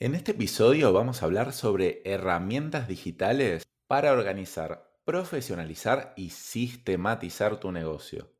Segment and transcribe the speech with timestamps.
[0.00, 7.72] En este episodio vamos a hablar sobre herramientas digitales para organizar, profesionalizar y sistematizar tu
[7.72, 8.32] negocio.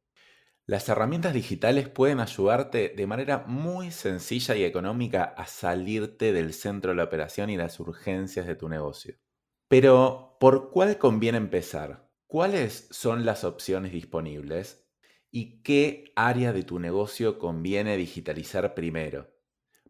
[0.66, 6.92] Las herramientas digitales pueden ayudarte de manera muy sencilla y económica a salirte del centro
[6.92, 9.16] de la operación y las urgencias de tu negocio.
[9.66, 12.08] Pero, ¿por cuál conviene empezar?
[12.28, 14.88] ¿Cuáles son las opciones disponibles?
[15.32, 19.37] ¿Y qué área de tu negocio conviene digitalizar primero?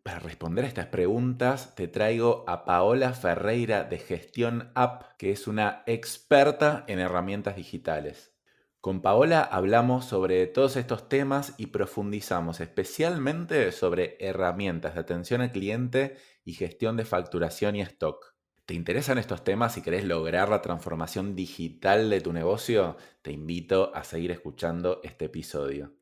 [0.03, 5.47] Para responder a estas preguntas te traigo a Paola Ferreira de Gestión App, que es
[5.47, 8.33] una experta en herramientas digitales.
[8.81, 15.53] Con Paola hablamos sobre todos estos temas y profundizamos especialmente sobre herramientas de atención al
[15.53, 18.37] cliente y gestión de facturación y stock.
[18.67, 22.97] ¿Te interesan estos temas y querés lograr la transformación digital de tu negocio?
[23.23, 25.98] Te invito a seguir escuchando este episodio.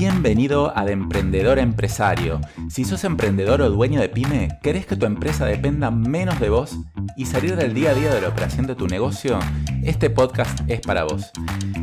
[0.00, 2.40] Bienvenido a De Emprendedor Empresario.
[2.70, 6.78] Si sos emprendedor o dueño de pyme, ¿querés que tu empresa dependa menos de vos
[7.18, 9.38] y salir del día a día de la operación de tu negocio?
[9.82, 11.30] Este podcast es para vos.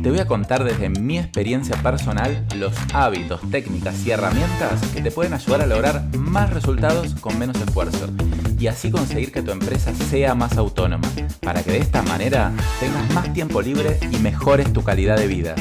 [0.02, 5.12] Te voy a contar desde mi experiencia personal los hábitos, técnicas y herramientas que te
[5.12, 8.08] pueden ayudar a lograr más resultados con menos esfuerzo
[8.58, 11.06] y así conseguir que tu empresa sea más autónoma,
[11.40, 15.54] para que de esta manera tengas más tiempo libre y mejores tu calidad de vida.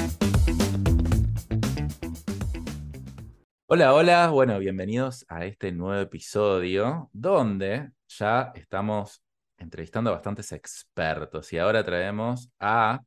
[3.70, 9.22] Hola, hola, bueno, bienvenidos a este nuevo episodio donde ya estamos
[9.58, 13.02] entrevistando a bastantes expertos y ahora traemos a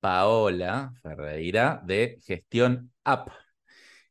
[0.00, 3.28] Paola Ferreira de Gestión App,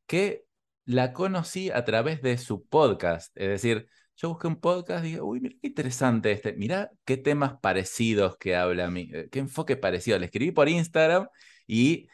[0.07, 0.45] que
[0.85, 5.21] la conocí a través de su podcast, es decir, yo busqué un podcast y dije,
[5.21, 10.19] uy, mira qué interesante este, mira qué temas parecidos que habla, eh, qué enfoque parecido.
[10.19, 11.27] Le escribí por Instagram
[11.67, 12.07] y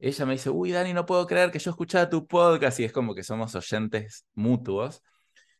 [0.00, 2.92] ella me dice, uy, Dani, no puedo creer que yo escuchaba tu podcast y es
[2.92, 5.02] como que somos oyentes mutuos.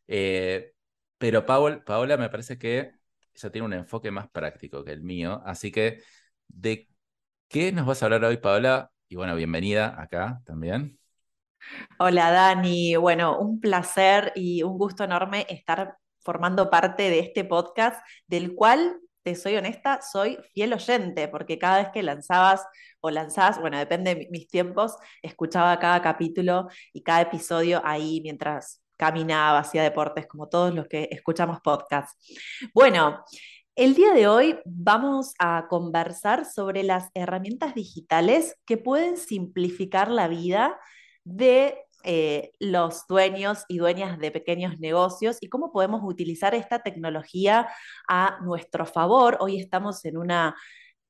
[0.07, 0.73] Eh,
[1.17, 2.93] pero Paola me parece que
[3.33, 5.41] ella tiene un enfoque más práctico que el mío.
[5.45, 6.01] Así que,
[6.47, 6.89] ¿de
[7.47, 8.91] qué nos vas a hablar hoy, Paola?
[9.07, 10.97] Y bueno, bienvenida acá también.
[11.99, 12.95] Hola, Dani.
[12.95, 18.99] Bueno, un placer y un gusto enorme estar formando parte de este podcast, del cual
[19.23, 22.65] te soy honesta, soy fiel oyente, porque cada vez que lanzabas
[22.99, 28.81] o lanzás, bueno, depende de mis tiempos, escuchaba cada capítulo y cada episodio ahí mientras
[28.97, 32.15] caminaba, hacía deportes, como todos los que escuchamos podcasts.
[32.73, 33.23] Bueno,
[33.75, 40.27] el día de hoy vamos a conversar sobre las herramientas digitales que pueden simplificar la
[40.27, 40.79] vida
[41.23, 47.67] de eh, los dueños y dueñas de pequeños negocios y cómo podemos utilizar esta tecnología
[48.07, 49.37] a nuestro favor.
[49.39, 50.55] Hoy estamos en una,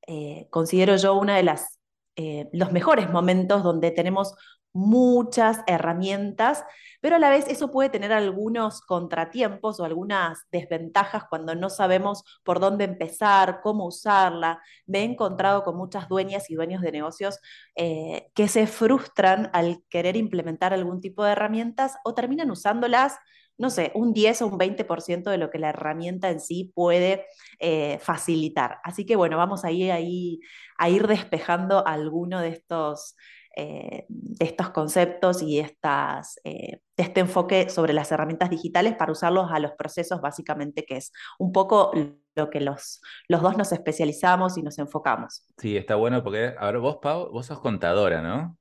[0.06, 1.78] eh, considero yo, una de las
[2.16, 4.34] eh, los mejores momentos donde tenemos
[4.72, 6.64] muchas herramientas,
[7.00, 12.24] pero a la vez eso puede tener algunos contratiempos o algunas desventajas cuando no sabemos
[12.44, 14.60] por dónde empezar, cómo usarla.
[14.86, 17.40] Me he encontrado con muchas dueñas y dueños de negocios
[17.76, 23.18] eh, que se frustran al querer implementar algún tipo de herramientas o terminan usándolas
[23.58, 27.26] no sé, un 10 o un 20% de lo que la herramienta en sí puede
[27.58, 28.78] eh, facilitar.
[28.82, 30.40] Así que bueno, vamos ahí, ahí
[30.78, 33.14] a ir despejando alguno de estos
[33.56, 39.50] eh, de estos conceptos y estas, eh, este enfoque sobre las herramientas digitales para usarlos
[39.50, 41.92] a los procesos básicamente, que es un poco
[42.34, 45.46] lo que los, los dos nos especializamos y nos enfocamos.
[45.58, 48.56] Sí, está bueno porque, ahora vos, Pau, vos sos contadora, ¿no?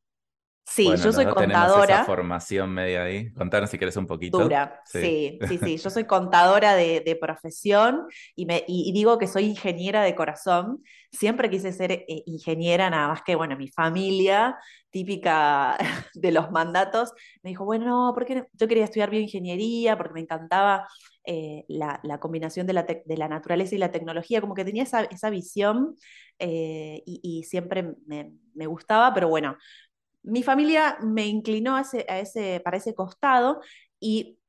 [0.64, 1.96] Sí, yo soy contadora.
[1.96, 3.32] Esa formación media ahí.
[3.34, 4.40] Contanos si querés un poquito.
[4.40, 5.78] Dura, sí, sí, sí.
[5.78, 10.82] Yo soy contadora de, profesión y, me, y, digo que soy ingeniera de corazón.
[11.12, 14.58] Siempre quise ser eh, ingeniera, nada más que, bueno, mi familia,
[14.92, 15.78] típica
[16.14, 17.12] de los mandatos,
[17.44, 20.88] me dijo, bueno, porque yo quería estudiar bioingeniería, porque me encantaba
[21.26, 25.04] eh, la, combinación de la, de la, naturaleza y la tecnología, como que tenía esa,
[25.04, 25.96] esa visión
[26.40, 29.58] eh, y, siempre me, me gustaba, pero bueno,
[30.24, 33.62] mi familia me inclinó a ese, a ese, para ese costado
[34.00, 34.40] y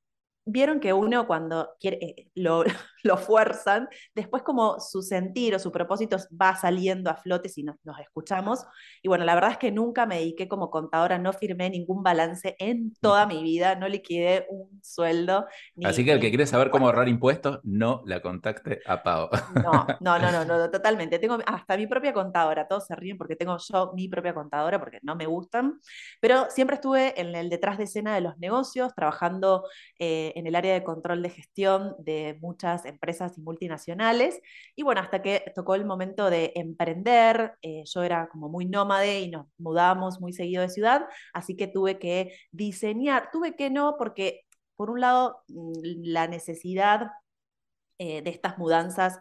[0.44, 2.64] vieron que uno cuando quiere, eh, lo,
[3.14, 7.76] lo, fuerzan, después como su sentir o su propósito va saliendo a flote si nos,
[7.84, 8.64] nos, escuchamos.
[9.02, 12.56] Y bueno, la verdad es que nunca me dediqué como contadora, no firmé ningún balance
[12.58, 15.46] en toda mi vida, no liquidé un sueldo.
[15.84, 19.28] Así que el que quiere saber cómo ahorrar impuestos, no la contacte a Pau.
[19.62, 21.19] No, no, no, no, no, totalmente.
[21.19, 24.99] Tengo hasta mi propia contadora, todos se ríen porque tengo yo mi propia contadora porque
[25.02, 25.81] no me gustan,
[26.20, 29.64] pero siempre estuve en el detrás de escena de los negocios, trabajando
[29.99, 34.41] eh, en el área de control de gestión de muchas empresas y multinacionales.
[34.77, 39.21] Y bueno, hasta que tocó el momento de emprender, eh, yo era como muy nómade
[39.21, 43.97] y nos mudábamos muy seguido de ciudad, así que tuve que diseñar, tuve que no,
[43.99, 44.43] porque
[44.77, 45.73] por un lado, mm,
[46.05, 47.11] la necesidad
[47.99, 49.21] de estas mudanzas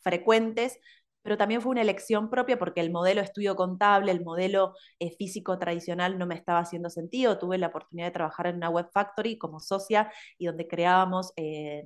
[0.00, 0.78] frecuentes,
[1.22, 5.58] pero también fue una elección propia porque el modelo estudio contable, el modelo eh, físico
[5.58, 7.38] tradicional no me estaba haciendo sentido.
[7.38, 11.84] Tuve la oportunidad de trabajar en una web factory como socia y donde creábamos eh,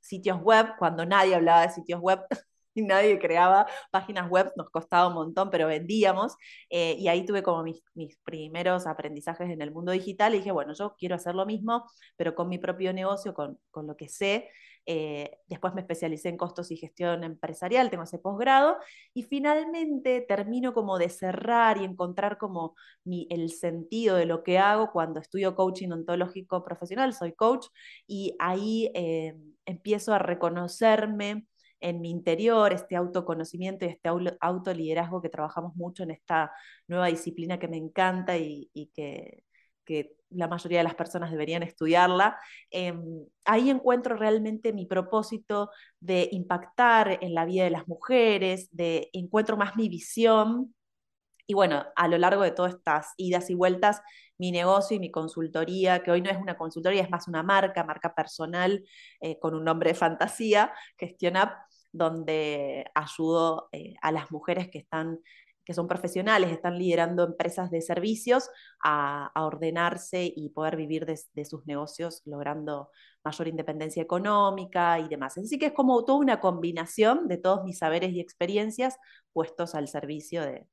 [0.00, 2.20] sitios web cuando nadie hablaba de sitios web.
[2.74, 6.36] y nadie creaba páginas web, nos costaba un montón, pero vendíamos.
[6.68, 10.52] Eh, y ahí tuve como mis, mis, primeros aprendizajes en el mundo digital y dije,
[10.52, 11.84] bueno, yo quiero hacer lo mismo,
[12.16, 14.50] pero con mi propio negocio, con, con lo que sé.
[14.86, 18.76] Eh, después me especialicé en costos y gestión empresarial, tengo ese posgrado,
[19.12, 24.92] y finalmente termino como de cerrar y encontrar como el sentido de lo que hago
[24.92, 27.66] cuando estudio coaching ontológico profesional, soy coach,
[28.06, 29.34] y ahí eh,
[29.66, 31.46] empiezo a reconocerme
[31.80, 34.08] en mi interior, este autoconocimiento y este
[34.40, 36.50] autoliderazgo que trabajamos mucho en esta
[36.88, 39.44] nueva disciplina que me encanta y, que,
[39.84, 42.38] que la mayoría de las personas deberían estudiarla.
[42.70, 45.70] Em, ahí encuentro realmente mi propósito
[46.00, 50.74] de impactar en la vida de las mujeres, de encuentro más mi visión.
[51.46, 54.00] Y bueno, a lo largo de todas estas idas y vueltas,
[54.38, 57.84] mi negocio y mi consultoría, que hoy no es una consultoría, es más una marca,
[57.84, 58.84] marca personal,
[59.20, 61.50] eh, con un nombre de fantasía, GestionUp,
[61.92, 65.20] donde ayudo eh, a las mujeres que están
[65.64, 68.50] que son profesionales, están liderando empresas de servicios,
[68.82, 72.90] a, ordenarse y poder vivir de, sus negocios logrando
[73.24, 75.38] mayor independencia económica y demás.
[75.38, 78.98] Así que es como toda una combinación de todos mis saberes y experiencias
[79.32, 80.66] puestos al servicio de,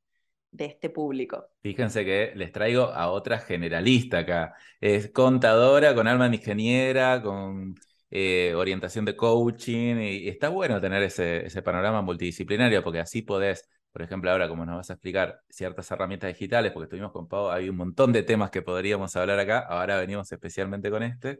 [0.58, 1.48] este público.
[1.62, 4.54] Fíjense que les traigo a otra generalista acá.
[4.82, 7.76] Es contadora con alma de ingeniera, con
[8.10, 13.70] eh, orientación de coaching, y, está bueno tener ese, ese, panorama multidisciplinario porque así podés
[13.92, 17.50] por ejemplo, ahora como nos vas a explicar ciertas herramientas digitales, porque estuvimos con Pau,
[17.50, 21.40] hay un montón de temas que podríamos hablar acá, ahora venimos especialmente con este,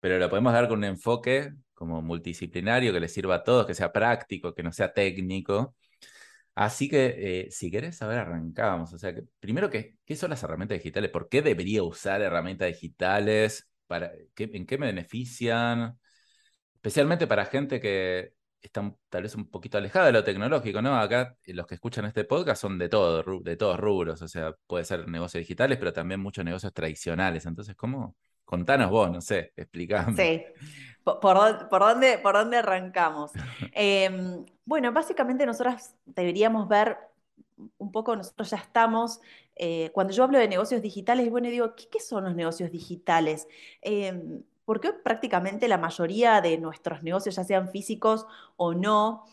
[0.00, 3.74] pero lo podemos dar con un enfoque como multidisciplinario que le sirva a todos, que
[3.74, 5.76] sea práctico, que no sea técnico.
[6.54, 8.92] Así que, eh, si querés saber, arrancamos.
[8.92, 11.10] O sea, que, primero, ¿qué, ¿qué son las herramientas digitales?
[11.10, 13.68] ¿Por qué debería usar herramientas digitales?
[13.86, 15.98] Para, ¿En qué me benefician?
[16.74, 20.98] Especialmente para gente que están tal vez un poquito alejada de lo tecnológico, ¿no?
[20.98, 24.54] Acá eh, los que escuchan este podcast son de todo, de todos rubros, o sea,
[24.66, 27.46] puede ser negocios digitales, pero también muchos negocios tradicionales.
[27.46, 28.14] Entonces, ¿cómo?
[28.44, 30.16] Contanos vos, no sé, explícame.
[30.16, 30.44] Sí,
[31.04, 31.20] ¿por,
[31.80, 33.32] dónde, por dónde arrancamos?
[33.72, 36.98] Em, bueno, básicamente nosotros deberíamos ver
[37.78, 39.20] un poco, nosotros ya estamos,
[39.54, 43.46] eh, cuando yo hablo de negocios digitales, bueno, digo, ¿qué, qué son los negocios digitales?
[43.82, 49.24] Em, porque prácticamente la mayoría de nuestros negocios, ya sean físicos o no,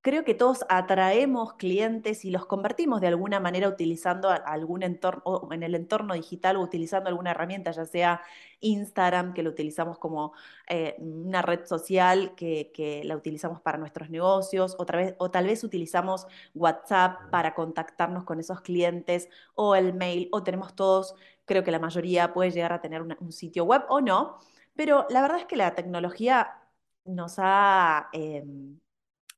[0.00, 5.52] creo que todos atraemos clientes y los convertimos de alguna manera utilizando algún entorno, o
[5.52, 8.20] en el entorno digital o utilizando alguna herramienta, ya sea
[8.58, 10.32] Instagram, que lo utilizamos como
[10.68, 15.62] eh, una red social que, la utilizamos para nuestros negocios, otra vez, o tal vez
[15.62, 21.70] utilizamos WhatsApp para contactarnos con esos clientes, o el mail, o tenemos todos, creo que
[21.70, 24.40] la mayoría puede llegar a tener un sitio web o no.
[24.74, 26.60] Pero la verdad es que la tecnología
[27.04, 28.78] nos ha, em,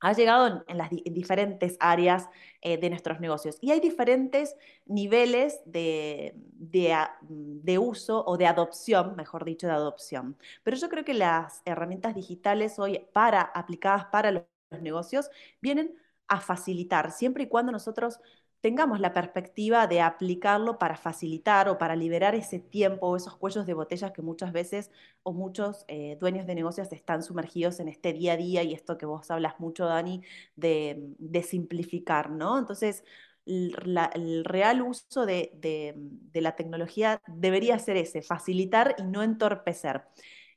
[0.00, 2.28] ha llegado en, las diferentes áreas
[2.62, 4.56] eh, de nuestros negocios y hay diferentes
[4.86, 10.36] niveles de, de, uso o de adopción, mejor dicho, de adopción.
[10.62, 14.44] Pero yo creo que las herramientas digitales hoy para, aplicadas para los
[14.80, 15.94] negocios vienen
[16.28, 18.20] a facilitar, siempre y cuando nosotros
[18.60, 23.66] tengamos la perspectiva de aplicarlo para facilitar o para liberar ese tiempo o esos cuellos
[23.66, 24.90] de botellas que muchas veces
[25.22, 28.98] o muchos eh, dueños de negocios están sumergidos en este día a día y esto
[28.98, 30.22] que vos hablas mucho, Dani,
[30.56, 32.58] de, simplificar, ¿no?
[32.58, 33.04] Entonces,
[33.44, 35.94] el real uso de,
[36.34, 40.02] la tecnología debería ser ese, facilitar y no entorpecer.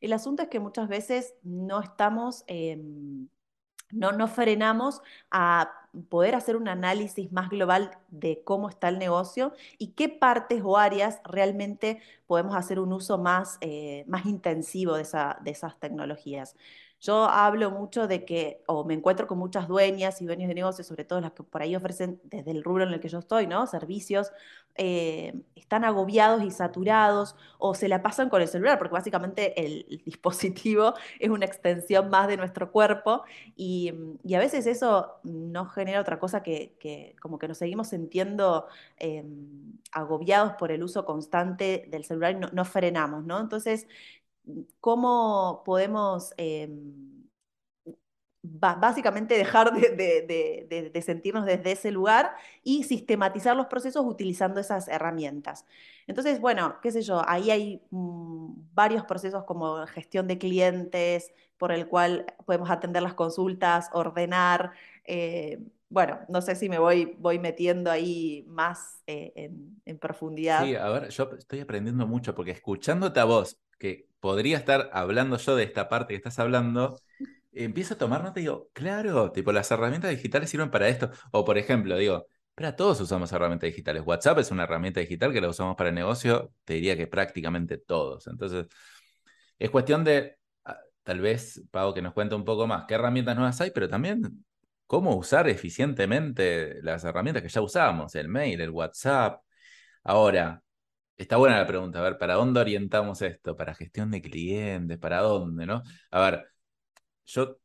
[0.02, 2.44] El asunto es que muchas veces no estamos...
[2.48, 3.28] Em,
[3.92, 5.02] no nos frenamos
[5.32, 5.72] a
[6.10, 10.78] poder hacer un análisis más global de cómo está el negocio y qué partes o
[10.78, 15.04] áreas realmente podemos hacer un uso más, eh, más intensivo de,
[15.42, 16.56] de esas tecnologías.
[17.02, 20.88] Yo hablo mucho de que, o me encuentro con muchas dueñas y dueños de negocios,
[20.88, 23.48] sobre todo las que por ahí ofrecen desde el rubro en el que yo estoy,
[23.48, 23.66] ¿no?
[23.68, 24.32] Servicios,
[24.76, 30.02] eh, están agobiados y saturados o se la pasan con el celular, porque básicamente el,
[30.06, 33.24] dispositivo es una extensión más de nuestro cuerpo
[33.56, 33.94] y,
[34.34, 39.26] a veces eso no genera otra cosa que, como que nos seguimos sintiendo eh,
[39.92, 43.40] agobiados por el uso constante del celular y no frenamos, ¿no?
[43.40, 43.88] Entonces,
[44.80, 47.10] cómo podemos em,
[48.42, 55.66] básicamente dejar de, sentirnos desde ese lugar y sistematizar los procesos utilizando esas herramientas.
[56.08, 61.72] Entonces, bueno, qué sé yo, ahí hay mm, varios procesos como gestión de clientes, por
[61.72, 64.72] el cual podemos atender las consultas, ordenar.
[65.04, 70.64] Eh, bueno, no sé si me voy, metiendo ahí más eh, en, en, profundidad.
[70.64, 75.38] Sí, a ver, yo estoy aprendiendo mucho porque escuchándote a vos, que podría estar hablando
[75.38, 77.00] yo de esta parte que estás hablando,
[77.52, 81.12] empiezo a tomar nota y digo, claro, tipo, las herramientas digitales sirven para esto.
[81.32, 84.04] O, por ejemplo, digo, pero todos usamos herramientas digitales.
[84.06, 87.78] WhatsApp es una herramienta digital que la usamos para el negocio, te diría que prácticamente
[87.78, 88.28] todos.
[88.28, 88.68] Entonces,
[89.58, 93.36] es cuestión de, ah, tal vez, Pau, que nos cuente un poco más qué herramientas
[93.36, 94.46] nuevas hay, pero también
[94.88, 99.42] cómo usar eficientemente las herramientas que ya usamos, el mail, el WhatsApp.
[100.04, 100.62] Ahora,
[101.20, 103.56] está buena la pregunta, a ver, ¿para dónde orientamos esto?
[103.56, 104.98] ¿Para gestión de clientes?
[104.98, 105.66] ¿Para dónde?
[105.66, 105.84] ¿No?
[106.12, 106.48] A ver,
[107.26, 107.60] yo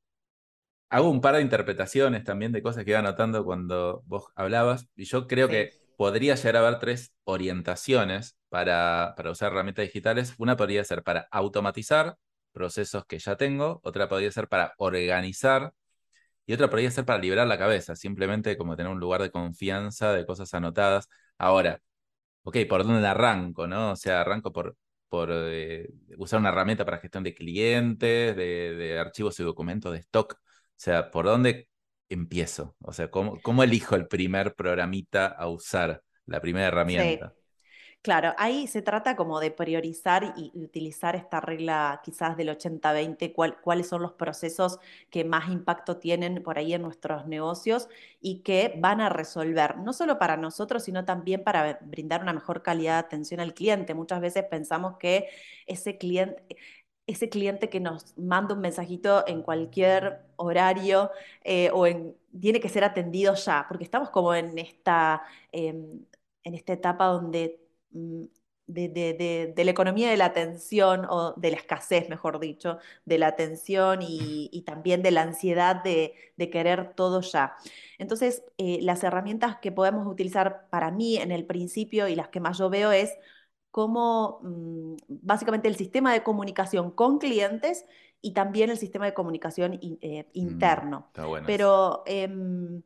[0.90, 5.04] hago un par de interpretaciones también de cosas que iba anotando cuando vos hablabas, y
[5.04, 10.34] yo creo que podría llegar a haber tres orientaciones para, para usar herramientas digitales.
[10.38, 12.16] Una podría ser para automatizar
[12.52, 15.72] procesos que ya tengo, otra podría ser para organizar
[16.46, 20.12] y otra podría ser para liberar la cabeza, simplemente como tener un lugar de confianza,
[20.12, 21.08] de cosas anotadas.
[21.38, 21.80] Ahora,
[22.44, 23.66] ok, ¿por dónde arranco?
[23.66, 23.92] ¿no?
[23.92, 24.76] O sea, arranco por,
[25.08, 30.34] por eh, usar una herramienta para gestión de clientes, de, archivos y documentos de stock.
[30.34, 30.38] O
[30.76, 31.68] sea, ¿por dónde
[32.08, 32.76] empiezo?
[32.80, 37.34] O sea, ¿cómo, cómo elijo el primer programita a usar, la primera herramienta?
[38.04, 43.32] Claro, ahí se trata como de priorizar y utilizar esta regla quizás del 80-20,
[43.62, 47.88] cuáles son los procesos que más impacto tienen por ahí en nuestros negocios
[48.20, 52.62] y que van a resolver, no solo para nosotros, sino también para brindar una mejor
[52.62, 53.94] calidad de atención al cliente.
[53.94, 55.28] Muchas veces pensamos que
[55.66, 56.44] ese cliente,
[57.06, 61.10] ese cliente que nos manda un mensajito en cualquier horario
[61.42, 66.04] eh, o en, tiene que ser atendido ya, porque estamos como en esta, em,
[66.44, 67.63] en esta etapa donde
[67.94, 68.24] Mm,
[68.66, 74.00] de, la economía de la atención o de la escasez, mejor dicho, de la atención
[74.02, 76.14] y, también de la ansiedad de,
[76.50, 77.56] querer todo ya.
[77.98, 82.40] Entonces, eh, las herramientas que podemos utilizar para mí en el principio y las que
[82.40, 83.12] más yo veo es
[83.70, 87.84] cómo mm, básicamente el sistema de comunicación con clientes
[88.20, 91.10] y también el sistema de comunicación eh, mm, interno.
[91.46, 92.82] Pero em,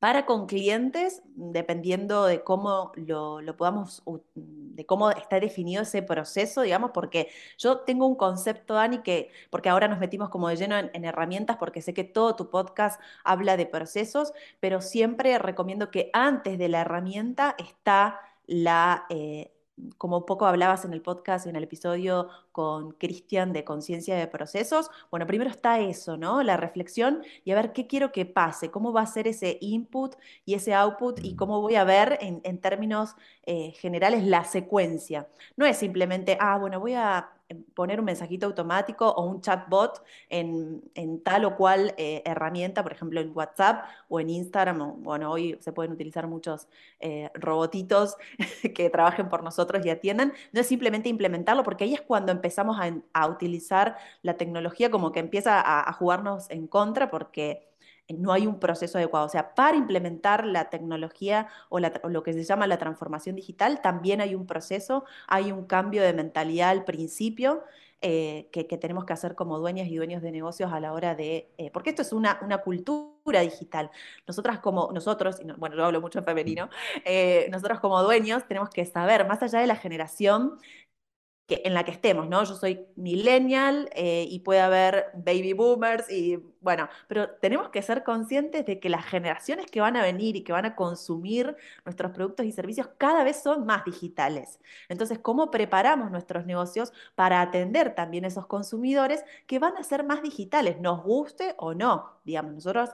[0.00, 4.02] para con clientes, dependiendo de cómo lo, podamos,
[4.34, 7.28] de cómo está definido ese proceso, digamos, porque
[7.58, 11.58] yo tengo un concepto, Dani, que, porque ahora nos metimos como de lleno en, herramientas,
[11.58, 16.68] porque sé que todo tu podcast habla de procesos, pero siempre recomiendo que antes de
[16.68, 19.04] la herramienta está la...
[19.10, 19.52] Eh,
[19.98, 24.90] como poco hablabas en el podcast, en el episodio con Cristian de conciencia de procesos,
[25.10, 26.42] bueno, primero está eso, ¿no?
[26.42, 30.14] La reflexión y a ver qué quiero que pase, cómo va a ser ese input
[30.44, 35.28] y ese output y cómo voy a ver en, términos eh, generales la secuencia.
[35.56, 37.30] No es simplemente, ah, bueno, voy a
[37.74, 40.82] poner un mensajito automático o un chatbot en,
[41.22, 45.02] tal o cual eh, herramienta, por ejemplo en WhatsApp o en Instagram.
[45.02, 46.68] bueno, hoy se pueden utilizar muchos
[47.00, 48.16] eh, robotitos
[48.74, 50.32] que trabajen por nosotros y atiendan.
[50.52, 55.20] No es simplemente implementarlo, porque ahí es cuando empezamos a, utilizar la tecnología como que
[55.20, 57.69] empieza a jugarnos en contra, porque
[58.18, 59.26] no hay un proceso adecuado.
[59.26, 64.20] O sea, para implementar la tecnología o, lo que se llama la transformación digital, también
[64.20, 67.62] hay un proceso, hay un cambio de mentalidad al principio.
[68.02, 71.52] Eh, que, tenemos que hacer como dueñas y dueños de negocios a la hora de,
[71.58, 73.90] eh, porque esto es una, una, cultura digital.
[74.26, 76.70] Nosotras como, nosotros, y bueno, yo hablo mucho en femenino,
[77.04, 80.58] eh, nosotros como dueños tenemos que saber, más allá de la generación,
[81.64, 82.44] en la que estemos, ¿no?
[82.44, 88.04] Yo soy millennial eh, y puede haber baby boomers y bueno, pero tenemos que ser
[88.04, 92.12] conscientes de que las generaciones que van a venir y que van a consumir nuestros
[92.12, 94.60] productos y servicios cada vez son más digitales.
[94.88, 100.22] Entonces, ¿cómo preparamos nuestros negocios para atender también esos consumidores que van a ser más
[100.22, 102.20] digitales, nos guste o no?
[102.24, 102.90] Digamos, nosotros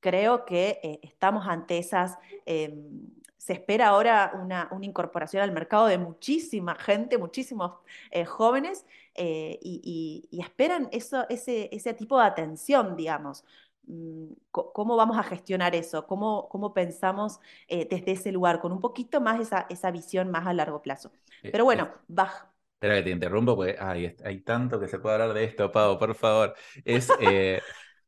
[0.00, 2.18] creo que eh, estamos ante esas...
[2.46, 7.72] Em, se espera ahora una, incorporación al mercado de muchísima gente, muchísimos
[8.10, 13.46] eh, jóvenes, eh, y, esperan eso, ese, ese, tipo de atención, digamos.
[13.86, 16.06] Mm, ¿Cómo vamos a gestionar eso?
[16.06, 18.60] ¿Cómo, cómo pensamos eh, desde ese lugar?
[18.60, 21.10] Con un poquito más esa, esa visión más a largo plazo.
[21.42, 22.52] Pero bueno, baja.
[22.74, 26.14] Espera que te interrumpo, porque hay tanto que se puede hablar de esto, Pau, por
[26.14, 26.54] favor.
[26.84, 27.08] Es,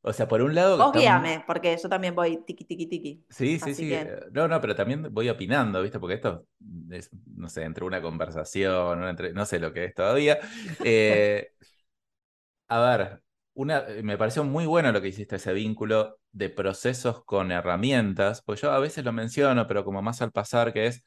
[0.02, 0.78] o sea, por un lado.
[0.78, 3.24] Vos guíame, porque yo también voy tiki, tiki, tiki.
[3.30, 3.92] Sí, sí, sí.
[3.92, 6.00] Eh, no, no, pero también voy opinando, ¿viste?
[6.00, 6.46] Porque esto
[6.90, 10.38] es, no sé, entre una conversación, entre, no sé lo que es todavía.
[10.84, 11.48] Eh,
[12.68, 13.22] a ver,
[13.54, 18.60] una, me pareció muy bueno lo que hiciste, ese vínculo de procesos con herramientas, pues
[18.60, 21.04] yo a veces lo menciono, pero como más al pasar, que es,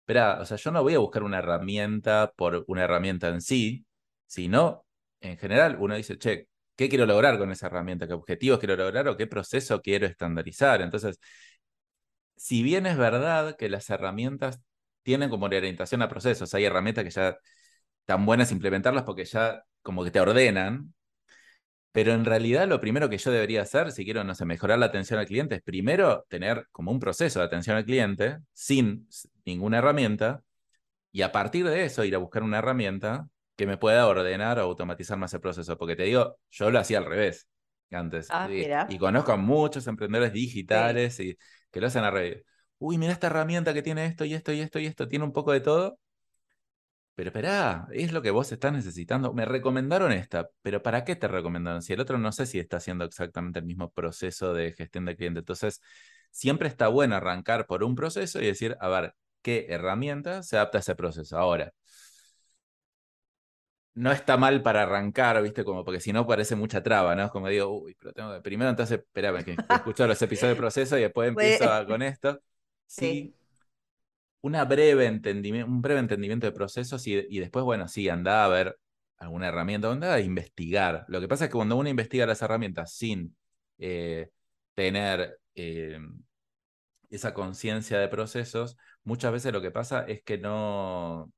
[0.00, 3.86] espera, o sea, yo no voy a buscar una herramienta por una herramienta en sí,
[4.26, 4.84] sino,
[5.20, 8.06] en general, uno dice, che, ¿qué quiero lograr con esa herramienta?
[8.06, 10.82] ¿Qué objetivos quiero lograr o qué proceso quiero estandarizar?
[10.82, 11.18] Entonces,
[12.36, 14.60] si bien es verdad que las herramientas
[15.02, 17.38] tienen como orientación a procesos, hay herramientas que ya
[18.00, 20.94] están buenas implementarlas porque ya como que te ordenan,
[21.92, 24.86] pero en realidad lo primero que yo debería hacer, si quiero, no sé, mejorar la
[24.86, 29.08] atención al cliente, es primero tener como un proceso de atención al cliente sin
[29.44, 30.42] ninguna herramienta
[31.12, 34.62] y a partir de eso ir a buscar una herramienta que me pueda ordenar o
[34.62, 35.76] automatizar más el proceso.
[35.76, 37.48] Porque te digo, yo lo hacía al revés
[37.90, 38.28] antes.
[38.30, 41.36] Ah, y, y conozco a muchos emprendedores digitales y
[41.70, 42.44] que lo hacen al revés.
[42.78, 45.32] Uy, mira esta herramienta que tiene esto y esto y esto y esto, tiene un
[45.32, 45.98] poco de todo.
[47.14, 49.32] Pero espera, es lo que vos estás necesitando.
[49.32, 51.80] Me recomendaron esta, pero ¿para qué te recomendaron?
[51.80, 55.16] Si el otro no sé si está haciendo exactamente el mismo proceso de gestión de
[55.16, 55.38] cliente.
[55.38, 55.80] Entonces,
[56.30, 60.76] siempre está bueno arrancar por un proceso y decir, a ver, ¿qué herramienta se adapta
[60.76, 61.38] a ese proceso?
[61.38, 61.72] Ahora,
[63.96, 65.64] no está mal para arrancar, ¿viste?
[65.64, 67.24] Como porque si no parece mucha traba, ¿no?
[67.24, 68.42] Es como digo, uy, pero tengo que...
[68.42, 72.38] Primero entonces, espérame, que escucho los episodios de proceso y después empiezo con esto.
[72.84, 73.34] Sí.
[74.42, 78.48] Una breve entendimiento, un breve entendimiento de procesos y, y, después, bueno, sí, anda a
[78.48, 78.78] ver
[79.16, 81.06] alguna herramienta, anda a investigar.
[81.08, 83.34] Lo que pasa es que cuando uno investiga las herramientas sin
[83.78, 84.28] eh,
[84.74, 85.98] tener eh,
[87.08, 91.32] esa conciencia de procesos, muchas veces lo que pasa es que no,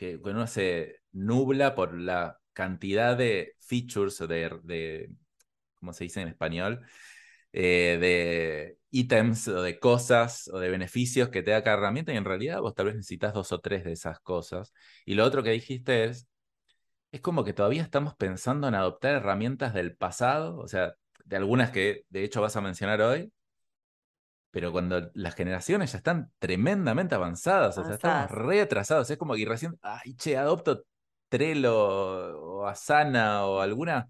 [0.00, 5.10] que uno se nubla por la cantidad de features, de, de
[5.74, 6.86] ¿cómo se dice en español?
[7.52, 12.16] Eh, de ítems o de cosas o de beneficios que te da cada herramienta y
[12.16, 14.72] en realidad vos tal vez necesitas dos o tres de esas cosas.
[15.04, 16.26] Y lo otro que dijiste es,
[17.12, 20.94] es como que todavía estamos pensando en adoptar herramientas del pasado, o sea,
[21.26, 23.32] de algunas que de hecho vas a mencionar hoy,
[24.50, 29.44] pero cuando las generaciones ya están tremendamente avanzadas, o sea, estamos retrasados, es como que
[29.46, 30.84] recién, ay, che, adopto
[31.28, 34.08] Trello o Asana o alguna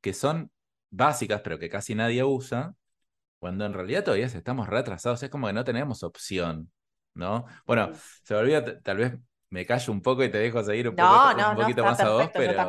[0.00, 0.50] que son
[0.90, 2.74] básicas, pero que casi nadie usa,
[3.38, 6.72] cuando en realidad todavía estamos retrasados, es como que no tenemos opción,
[7.14, 7.44] ¿no?
[7.66, 7.90] Bueno,
[8.22, 9.18] se volvió, tal vez
[9.50, 12.30] me callo un poco y te dejo seguir un, poco, un poquito más a vos,
[12.32, 12.68] pero...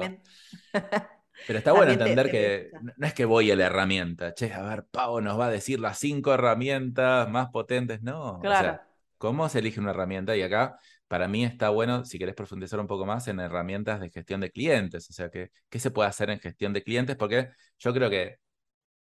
[1.48, 4.86] Pero está bueno entender que no es que voy a la herramienta, che, a ver,
[4.86, 8.40] Pau nos va a decir las cinco herramientas más potentes, no.
[8.40, 8.70] Claro.
[8.70, 10.36] O sea, ¿cómo se elige una herramienta?
[10.36, 10.78] Y acá,
[11.08, 14.52] para mí está bueno, si querés profundizar un poco más en herramientas de gestión de
[14.52, 17.16] clientes, o sea, ¿qué, qué se puede hacer en gestión de clientes?
[17.16, 18.38] Porque yo creo que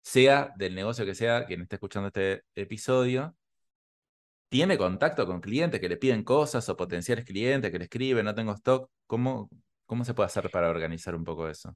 [0.02, 3.36] sea del negocio que sea, quien esté escuchando este episodio,
[4.50, 8.36] tiene contacto con clientes que le piden cosas o potenciales clientes que le escriben, no
[8.36, 8.88] tengo stock.
[9.08, 9.50] ¿Cómo,
[9.88, 11.76] cómo se puede hacer para organizar un poco eso?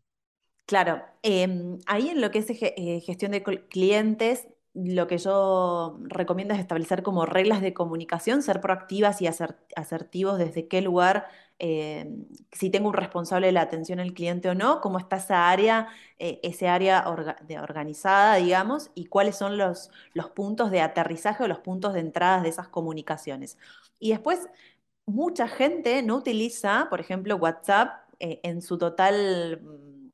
[0.67, 6.53] Claro, em, ahí en lo que es eh, gestión de clientes, lo que yo recomiendo
[6.53, 11.27] es establecer como reglas de comunicación, ser proactivas y asertivos desde qué lugar,
[11.60, 15.49] em, si tengo un responsable de la atención al cliente o no, cómo está esa
[15.49, 15.88] área,
[16.19, 17.06] eh, área
[17.63, 22.41] organizada, digamos, y cuáles son los, los puntos de aterrizaje o los puntos de entrada
[22.41, 23.58] de esas comunicaciones.
[23.99, 24.49] Y después,
[25.06, 29.62] mucha gente no utiliza, por ejemplo, WhatsApp eh, en su total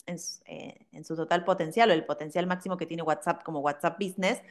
[0.06, 4.42] eh, en, su total potencial o el potencial máximo que tiene WhatsApp como WhatsApp Business,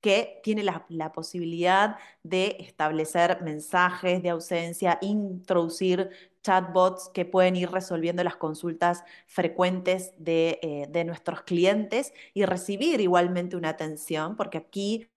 [0.00, 6.10] que tiene la, de de establecer mensajes de ausencia, introducir
[6.42, 13.00] chatbots que pueden ir resolviendo las consultas frecuentes de, eh, de nuestros clientes y recibir
[13.00, 15.10] igualmente una atención, porque aquí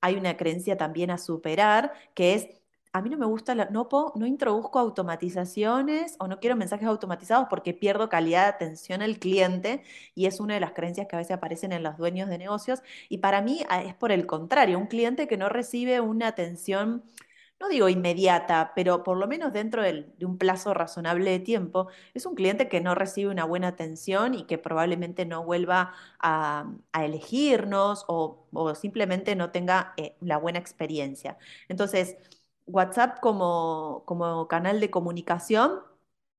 [0.00, 2.59] hay una creencia también a superar, que es
[2.92, 7.72] a mí no me gusta, no, no introduzco automatizaciones o no quiero mensajes automatizados porque
[7.72, 11.36] pierdo calidad de atención al cliente y es una de las creencias que a veces
[11.36, 12.80] aparecen en los dueños de negocios.
[13.08, 17.04] Y para mí ah, es por el contrario, un cliente que no recibe una atención,
[17.60, 22.26] no digo inmediata, pero por lo menos dentro de un plazo razonable de tiempo, es
[22.26, 28.04] un cliente que no recibe una buena atención y que probablemente no vuelva a, elegirnos
[28.08, 31.38] o, simplemente no tenga eh, la buena experiencia.
[31.68, 32.16] Entonces,
[32.72, 35.80] WhatsApp como, como canal de comunicación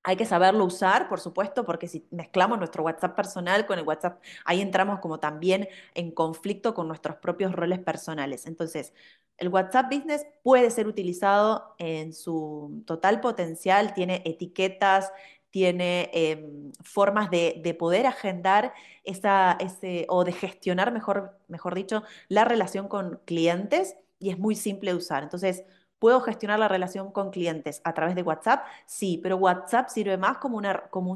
[0.03, 4.21] hay que saberlo usar, por supuesto, porque si mezclamos nuestro WhatsApp personal con el WhatsApp,
[4.45, 8.47] ahí entramos como también en conflicto con nuestros propios roles personales.
[8.47, 8.93] Entonces,
[9.37, 15.11] el WhatsApp Business puede ser utilizado en su total potencial, tiene etiquetas,
[15.51, 22.45] tiene em, formas de, poder agendar esa, ese, o de gestionar, mejor, mejor dicho, la
[22.45, 25.23] relación con clientes y es muy simple de usar.
[25.23, 25.63] Entonces,
[26.01, 28.65] ¿Puedo gestionar la relación con clientes a través de WhatsApp?
[28.87, 31.13] Sí, pero WhatsApp sirve más como una, como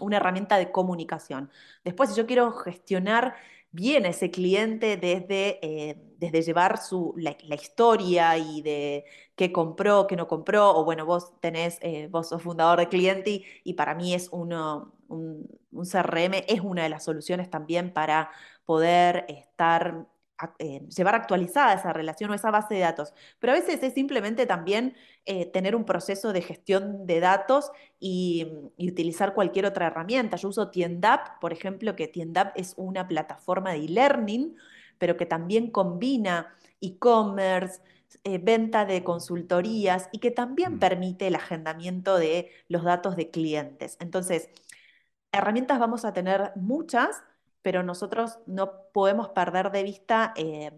[0.00, 1.52] una herramienta de comunicación.
[1.84, 3.36] Después, si yo quiero gestionar
[3.70, 9.04] bien ese cliente desde, eh, desde llevar su, la, historia y de
[9.36, 13.44] qué compró, qué no compró, o bueno, vos tenés, eh, vos sos fundador de cliente
[13.62, 18.32] y, para mí es uno, un, un CRM, es una de las soluciones también para
[18.64, 20.08] poder estar
[20.58, 23.14] eh, llevar actualizada esa relación o esa base de datos.
[23.38, 28.46] Pero a veces es simplemente también eh, tener un proceso de gestión de datos y,
[28.78, 30.36] utilizar cualquier otra herramienta.
[30.36, 34.56] Yo uso Tiendap, por ejemplo, que Tiendap es una plataforma de e-learning,
[34.98, 37.80] pero que también combina e-commerce,
[38.24, 40.78] eh, venta de consultorías y que también mm.
[40.78, 43.96] permite el agendamiento de los datos de clientes.
[44.00, 44.50] Entonces,
[45.32, 47.22] herramientas vamos a tener muchas,
[47.62, 50.72] pero nosotros no podemos perder de vista eh,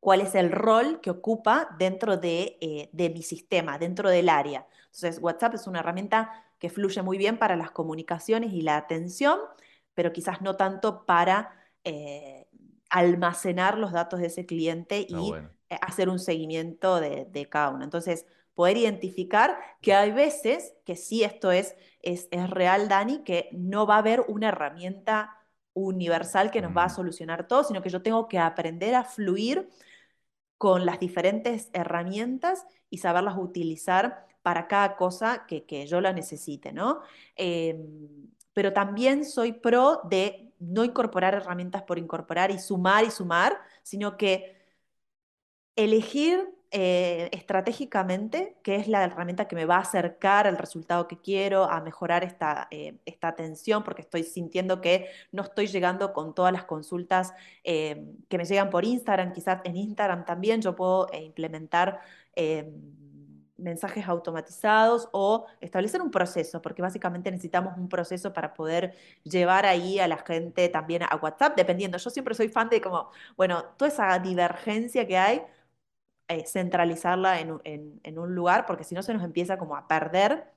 [0.00, 4.66] cuál es el rol que ocupa dentro eh, de, mi sistema, dentro del área.
[4.86, 9.38] Entonces, WhatsApp es una herramienta que fluye muy bien para las comunicaciones y la atención,
[9.94, 11.52] pero quizás no tanto para
[11.84, 12.48] eh,
[12.90, 15.32] almacenar los datos de ese cliente ah, y
[15.80, 17.84] hacer un seguimiento de, de, cada uno.
[17.84, 23.48] Entonces, poder identificar que hay veces que sí esto es, es, es real, Dani, que
[23.52, 25.37] no va a haber una herramienta
[25.78, 29.68] universal que nos va a solucionar todo, sino que yo tengo que aprender a fluir
[30.58, 37.00] con las diferentes herramientas y saberlas utilizar para cada cosa que, yo la necesite, ¿no?
[37.36, 43.58] Em, pero también soy pro de no incorporar herramientas por incorporar y sumar y sumar,
[43.82, 44.56] sino que
[45.76, 51.18] elegir eh, estratégicamente, que es la herramienta que me va a acercar al resultado que
[51.18, 56.34] quiero, a mejorar esta, eh, esta atención, porque estoy sintiendo que no estoy llegando con
[56.34, 57.32] todas las consultas
[57.64, 59.32] eh, que me llegan por Instagram.
[59.32, 62.00] Quizás en Instagram también yo puedo implementar
[63.56, 69.98] mensajes automatizados o establecer un proceso, porque básicamente necesitamos un proceso para poder llevar ahí
[69.98, 71.98] a la gente también a WhatsApp, dependiendo.
[71.98, 75.42] Yo siempre soy fan de como, bueno, toda esa divergencia que hay
[76.28, 80.52] eh, centralizarla en, un lugar, porque si no se nos empieza como a perder.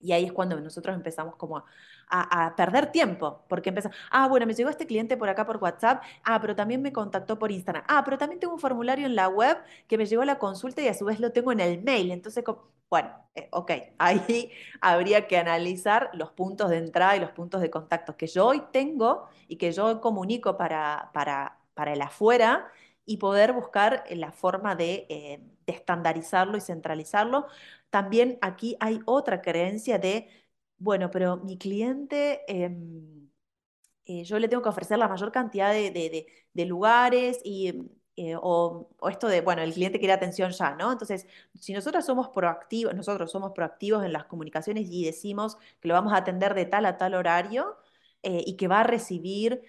[0.00, 1.64] Y ahí es cuando nosotros empezamos como
[2.08, 6.02] a, perder tiempo, porque empezamos, ah, bueno, me llegó este cliente por acá por WhatsApp,
[6.24, 9.28] ah, pero también me contactó por Instagram, ah, pero también tengo un formulario en la
[9.28, 12.10] web que me llegó la consulta y a su vez lo tengo en el mail.
[12.10, 12.44] Entonces,
[12.90, 17.70] bueno, eh, ok, ahí habría que analizar los puntos de entrada y los puntos de
[17.70, 22.70] contacto que yo hoy tengo y que yo comunico para, para, para el afuera
[23.06, 25.06] y poder buscar eh, la forma eh,
[25.66, 27.46] de, estandarizarlo y centralizarlo.
[27.90, 30.28] También aquí hay otra creencia de,
[30.78, 33.28] bueno, pero mi cliente, em,
[34.06, 36.26] eh, yo le tengo que ofrecer la mayor cantidad de,
[36.66, 37.90] lugares y...
[38.40, 40.92] o, esto de, bueno, el cliente quiere atención ya, ¿no?
[40.92, 41.26] Entonces,
[41.58, 46.12] si nosotros somos proactivos, nosotros somos proactivos en las comunicaciones y decimos que lo vamos
[46.12, 47.76] a atender de tal a tal horario
[48.22, 49.62] y que va a recibir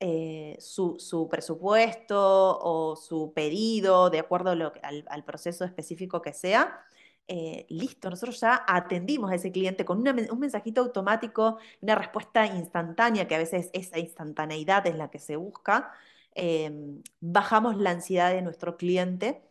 [0.00, 6.84] eh, su, presupuesto o su pedido, de acuerdo al, proceso específico que sea,
[7.26, 13.26] eh, listo, nosotros ya atendimos a ese cliente con un mensajito automático, una respuesta instantánea,
[13.28, 15.92] que a veces esa instantaneidad es la que se busca,
[16.34, 19.42] em, bajamos la ansiedad de nuestro cliente,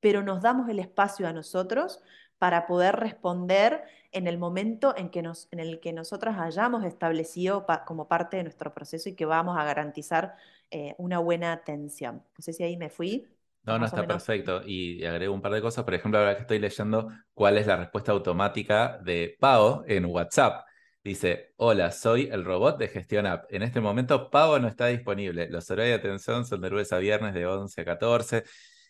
[0.00, 2.00] pero nos damos el espacio a nosotros
[2.38, 7.66] para poder responder en el momento en, que nos, en el que nosotros hayamos establecido
[7.86, 10.36] como parte de nuestro proceso y que vamos a garantizar
[10.70, 12.22] eh, una buena atención.
[12.36, 13.26] No sé si ahí me fui.
[13.64, 14.62] No, no, está perfecto.
[14.64, 15.84] Y agrego un par de cosas.
[15.84, 20.64] Por ejemplo, ahora que estoy leyendo cuál es la respuesta automática de Pau en WhatsApp.
[21.02, 23.44] Dice, hola, soy el robot de gestión app.
[23.52, 25.48] En este momento Pau no está disponible.
[25.48, 28.44] Los horarios de atención son de lunes a viernes de 11 a 14.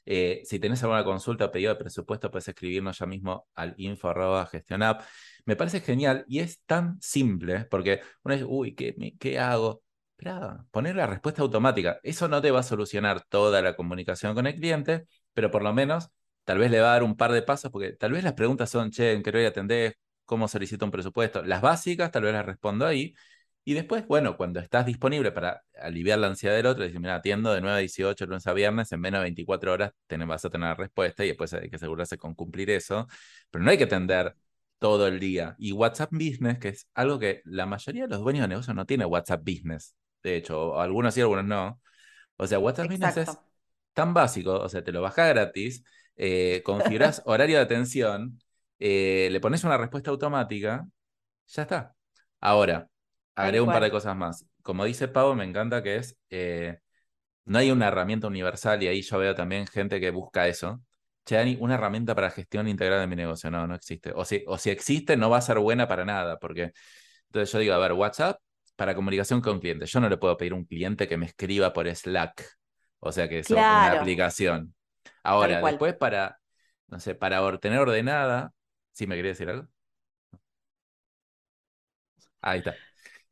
[0.07, 4.47] Eh, si tenés alguna consulta pedido de presupuesto, puedes escribirnos ya mismo al info arroba
[4.47, 5.03] gestionapp.
[5.45, 9.83] Me parece genial y es tan simple porque uno dice, uy, ¿qué, hago?
[10.71, 11.99] Poner la respuesta automática.
[12.03, 15.73] Eso no te va a solucionar toda la comunicación con el cliente, pero por lo
[15.75, 16.11] menos
[16.45, 18.71] tal vez le va a dar un par de pasos porque tal vez las preguntas
[18.71, 19.95] son, che, ¿en qué hora atendés?
[20.25, 21.43] ¿Cómo solicito un presupuesto?
[21.45, 23.15] Las básicas tal vez las respondo ahí
[23.69, 27.53] y después, bueno, cuando estás disponible para aliviar la ansiedad del otro, decir, mira, atiendo
[27.53, 29.91] de 9 a 18, lunes a viernes, en menos de 24 horas
[30.29, 33.09] vas a tener la respuesta y después hay que asegurarse con cumplir eso.
[33.51, 34.37] Pero no hay que atender
[34.79, 35.57] todo el día.
[35.59, 38.87] Y WhatsApp Business, que es algo que la mayoría de los dueños de negocios no
[38.87, 39.97] tiene WhatsApp Business.
[40.23, 41.81] De hecho, algunos sí, algunos no.
[42.37, 43.37] O sea, WhatsApp Business es
[43.95, 45.83] tan básico, o sea, te lo bajas gratis,
[46.15, 48.39] eh, configuras horario de atención,
[48.79, 50.87] eh, le pones una respuesta automática,
[51.49, 51.97] ya está.
[52.41, 52.89] Ahora,
[53.37, 54.47] Agrego un par de cosas más.
[54.63, 56.79] Como dice Pau, me encanta que es, eh,
[57.45, 60.83] no hay una herramienta universal y ahí yo veo también gente que busca eso,
[61.25, 63.51] che, Dani, una herramienta para gestión integral de mi negocio.
[63.51, 64.13] No, no existe.
[64.15, 66.73] O si, o si existe, no va a ser buena para nada, porque
[67.29, 68.41] entonces yo digo, a ver, WhatsApp
[68.77, 69.91] para comunicación con clientes.
[69.93, 72.45] Yo no le puedo pedir a un cliente que me escriba por Slack,
[73.01, 74.75] o sea que es una aplicación.
[75.23, 76.41] Ahora, después para,
[76.89, 78.53] no sé, para tener ordenada,
[78.93, 79.69] ¿sí me quería decir algo?
[82.41, 82.86] Ahí está.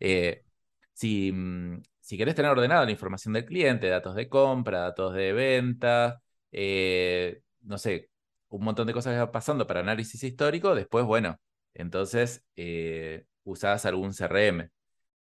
[0.07, 0.45] Eh,
[0.93, 5.33] si, mm, si querés tener ordenada la información del cliente, datos de compra, datos de
[5.33, 8.11] venta, eh, no sé,
[8.49, 11.41] un montón de cosas que van pasando para análisis histórico, después, bueno,
[11.73, 14.71] entonces eh, usás algún CRM.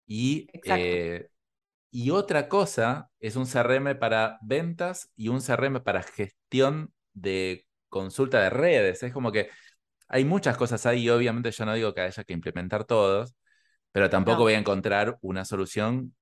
[0.07, 1.29] Y, eh,
[1.90, 8.40] y otra cosa es un CRM para ventas y un CRM para gestión de consulta
[8.42, 9.03] de redes.
[9.03, 9.49] Es como que
[10.09, 11.09] hay muchas cosas ahí.
[11.09, 13.35] Obviamente yo no digo que haya que implementar todos,
[13.92, 16.14] pero tampoco voy a encontrar una solución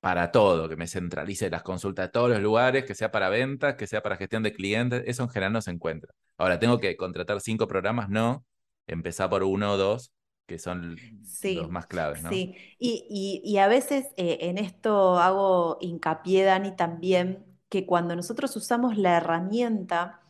[0.00, 3.76] para todo, que me centralice las consultas de todos los lugares, que sea para ventas,
[3.76, 6.12] que sea para gestión de clientes, eso en general no se encuentra.
[6.36, 8.10] Ahora, ¿tengo que contratar cinco programas?
[8.10, 8.44] No,
[8.86, 10.12] empezar por uno o dos,
[10.46, 10.96] que son
[11.42, 12.28] los más claves, ¿no?
[12.28, 18.98] Sí, y, a veces eh, en esto hago hincapié, Dani, también, que cuando nosotros usamos
[18.98, 20.20] la herramienta,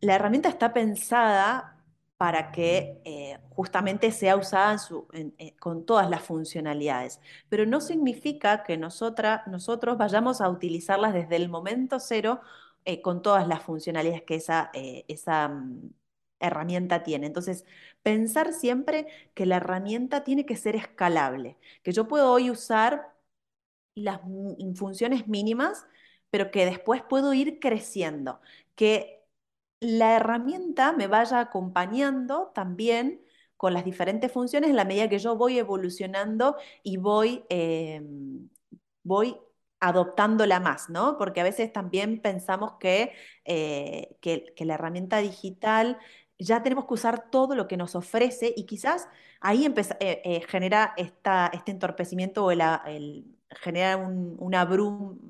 [0.00, 1.75] la herramienta está pensada
[2.16, 4.76] para que eh, justamente sea usada
[5.12, 7.20] eh, con todas las funcionalidades.
[7.48, 12.40] Pero no significa que nosotros vayamos a utilizarlas desde el momento cero
[12.84, 15.90] eh, con todas las funcionalidades que esa, esa mm,
[16.40, 17.26] herramienta tiene.
[17.26, 17.66] Entonces,
[18.02, 23.14] pensar siempre que la herramienta tiene que ser escalable, que yo puedo hoy usar
[23.94, 24.20] las
[24.76, 25.86] funciones mínimas,
[26.30, 28.40] pero que después puedo ir creciendo,
[28.74, 29.25] que
[29.80, 33.22] la herramienta me vaya acompañando también
[33.56, 38.48] con las diferentes funciones en la medida que yo voy evolucionando y voy, em,
[39.02, 39.36] voy
[39.80, 41.16] adoptándola más, ¿no?
[41.18, 43.12] Porque a veces también pensamos que,
[43.44, 45.98] eh, que, la herramienta digital
[46.38, 49.08] ya tenemos que usar todo lo que nos ofrece y quizás
[49.40, 54.60] ahí eh, eh, genera esta, este entorpecimiento o el, genera un, una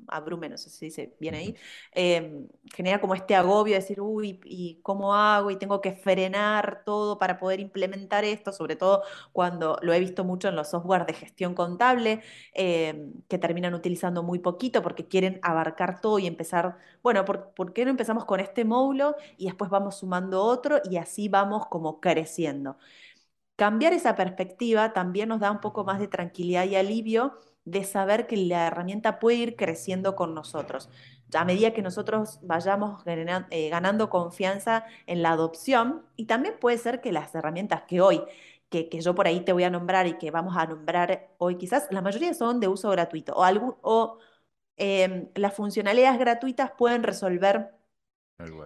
[0.07, 1.55] abrume, no sé si dice bien ahí,
[1.93, 5.51] em, genera como este agobio de decir, uy, ¿y cómo hago?
[5.51, 10.23] Y tengo que frenar todo para poder implementar esto, sobre todo cuando lo he visto
[10.23, 12.21] mucho en los softwares de gestión contable,
[12.53, 17.73] em, que terminan utilizando muy poquito porque quieren abarcar todo y empezar, bueno, ¿por, ¿por
[17.73, 21.99] qué no empezamos con este módulo y después vamos sumando otro y así vamos como
[21.99, 22.77] creciendo?
[23.55, 28.27] Cambiar esa perspectiva también nos da un poco más de tranquilidad y alivio de saber
[28.27, 30.89] que la herramienta puede ir creciendo con nosotros.
[31.33, 37.01] A medida que nosotros vayamos eh, ganando confianza en la adopción, y también puede ser
[37.01, 38.23] que las herramientas que hoy,
[38.69, 41.87] que, yo por ahí te voy a nombrar y que vamos a nombrar hoy quizás,
[41.91, 44.19] la mayoría son de uso gratuito o, o
[44.77, 47.71] em, las funcionalidades gratuitas pueden resolver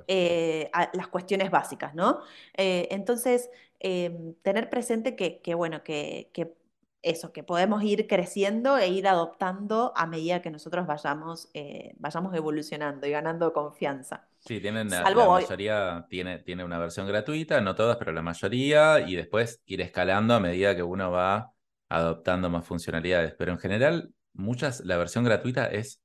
[0.08, 2.20] eh, las cuestiones básicas, ¿no?
[2.58, 6.54] Eh, entonces, em, tener presente que, bueno, que, que
[7.02, 12.36] eso, que podemos ir creciendo e ir adoptando a medida que nosotros vayamos, eh, vayamos
[12.36, 14.28] evolucionando y ganando confianza.
[14.40, 19.16] Sí, tienen la, mayoría tiene, tiene una versión gratuita, no todas, pero la mayoría, y
[19.16, 21.52] después ir escalando a medida que uno va
[21.90, 23.34] adoptando más funcionalidades.
[23.38, 26.02] Pero en general, muchas, la versión gratuita es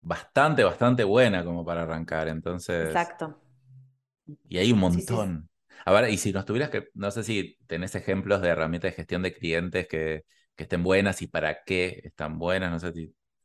[0.00, 2.28] bastante, bastante buena como para arrancar.
[2.28, 2.86] Entonces.
[2.86, 3.38] Exacto.
[4.48, 5.48] Y hay un montón.
[5.84, 9.22] A y si nos tuvieras que, no sé si tenés ejemplos de herramientas de gestión
[9.22, 10.24] de clientes que,
[10.56, 12.92] estén buenas y para qué están buenas, no sé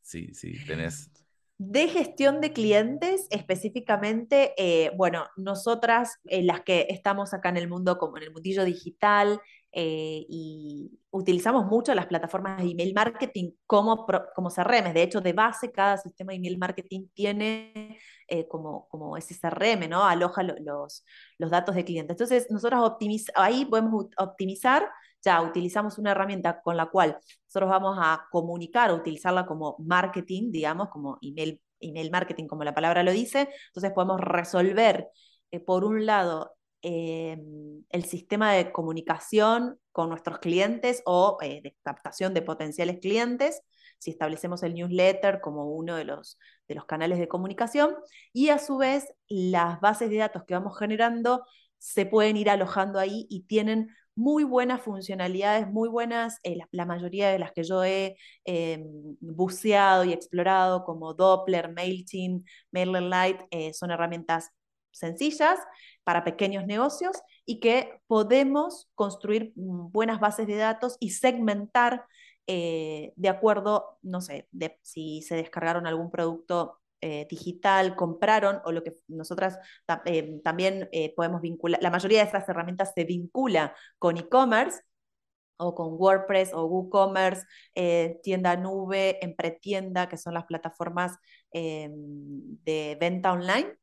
[0.04, 1.10] si, si, tenés...
[1.58, 7.68] De gestión de clientes específicamente, eh, bueno, nosotras, eh, las que estamos acá en el
[7.68, 9.42] mundo, como en el mundillo digital,
[9.80, 14.92] eh, y utilizamos mucho las plataformas de email marketing como, como CRM.
[14.92, 19.88] De hecho, de base, cada sistema de email marketing tiene eh, como, como ese CRM,
[19.88, 20.04] ¿no?
[20.04, 21.06] Aloja los,
[21.38, 22.16] los datos de clientes.
[22.16, 22.98] Entonces, nosotros
[23.36, 24.90] ahí podemos optimizar,
[25.22, 30.90] ya utilizamos una herramienta con la cual nosotros vamos a comunicar, utilizarla como marketing, digamos,
[30.90, 33.48] como email, email marketing, como la palabra lo dice.
[33.68, 35.10] Entonces, podemos resolver,
[35.52, 41.76] eh, por un lado, Em, el sistema de comunicación con nuestros clientes o eh, de
[41.82, 43.64] captación de potenciales clientes,
[43.98, 46.38] si establecemos el newsletter como uno de los,
[46.68, 47.96] de los canales de comunicación,
[48.32, 51.46] y a su vez las bases de datos que vamos generando
[51.80, 57.30] se pueden ir alojando ahí y tienen muy buenas funcionalidades, muy buenas, eh, la, mayoría
[57.32, 58.84] de las que yo he em,
[59.20, 64.52] buceado y explorado, como Doppler, MailChimp, MailerLite, eh, son herramientas
[64.92, 65.60] sencillas
[66.08, 72.06] para pequeños negocios y que podemos construir mm, buenas bases de datos y segmentar
[72.48, 74.48] eh, de acuerdo, no sé,
[74.82, 79.60] si se descargaron algún producto eh, digital, compraron, o lo que nosotras
[80.06, 84.80] eh, también podemos vincular, la mayoría de esas herramientas se vincula con e-commerce
[85.58, 87.46] o con WordPress o WooCommerce,
[88.24, 91.18] tienda nube, empretienda, que son las plataformas
[91.52, 93.76] de venta online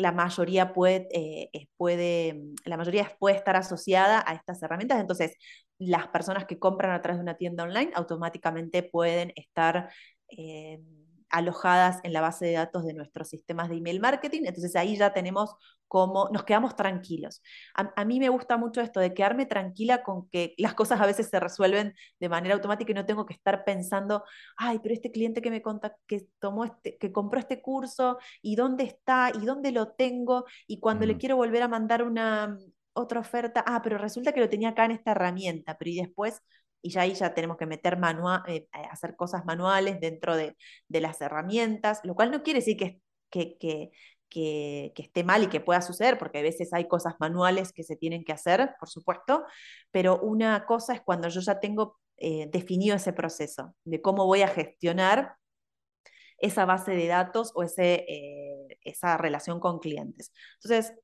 [0.00, 5.00] la mayoría puede, puede, la mayoría puede estar asociada a estas herramientas.
[5.00, 5.36] Entonces,
[5.78, 9.90] las personas que compran a través de una tienda online automáticamente pueden estar
[11.30, 14.42] alojadas en la base de datos de nuestros sistemas de email marketing.
[14.44, 15.54] Entonces ahí ya tenemos
[15.88, 17.42] como, nos quedamos tranquilos.
[17.74, 21.28] A, mí me gusta mucho esto de quedarme tranquila con que las cosas a veces
[21.28, 24.24] se resuelven de manera automática y no tengo que estar pensando,
[24.56, 28.54] ay, pero este cliente que me conta, que tomó este, que compró este curso, y
[28.54, 32.56] dónde está, y dónde lo tengo, y cuando le quiero volver a mandar una
[32.92, 36.42] otra oferta, ah, pero resulta que lo tenía acá en esta herramienta, pero y después
[36.82, 40.56] y ya ahí ya tenemos que meter manual, eh, eh, hacer cosas manuales dentro de,
[40.88, 43.90] las herramientas, lo cual no quiere decir que, que, que,
[44.28, 47.96] que, esté mal y que pueda suceder, porque a veces hay cosas manuales que se
[47.96, 49.44] tienen que hacer, por supuesto,
[49.90, 54.42] pero una cosa es cuando yo ya tengo eh, definido ese proceso de cómo voy
[54.42, 55.36] a gestionar
[56.38, 58.06] esa base de datos o ese,
[58.82, 60.32] esa relación con clientes.
[60.62, 60.94] Entonces,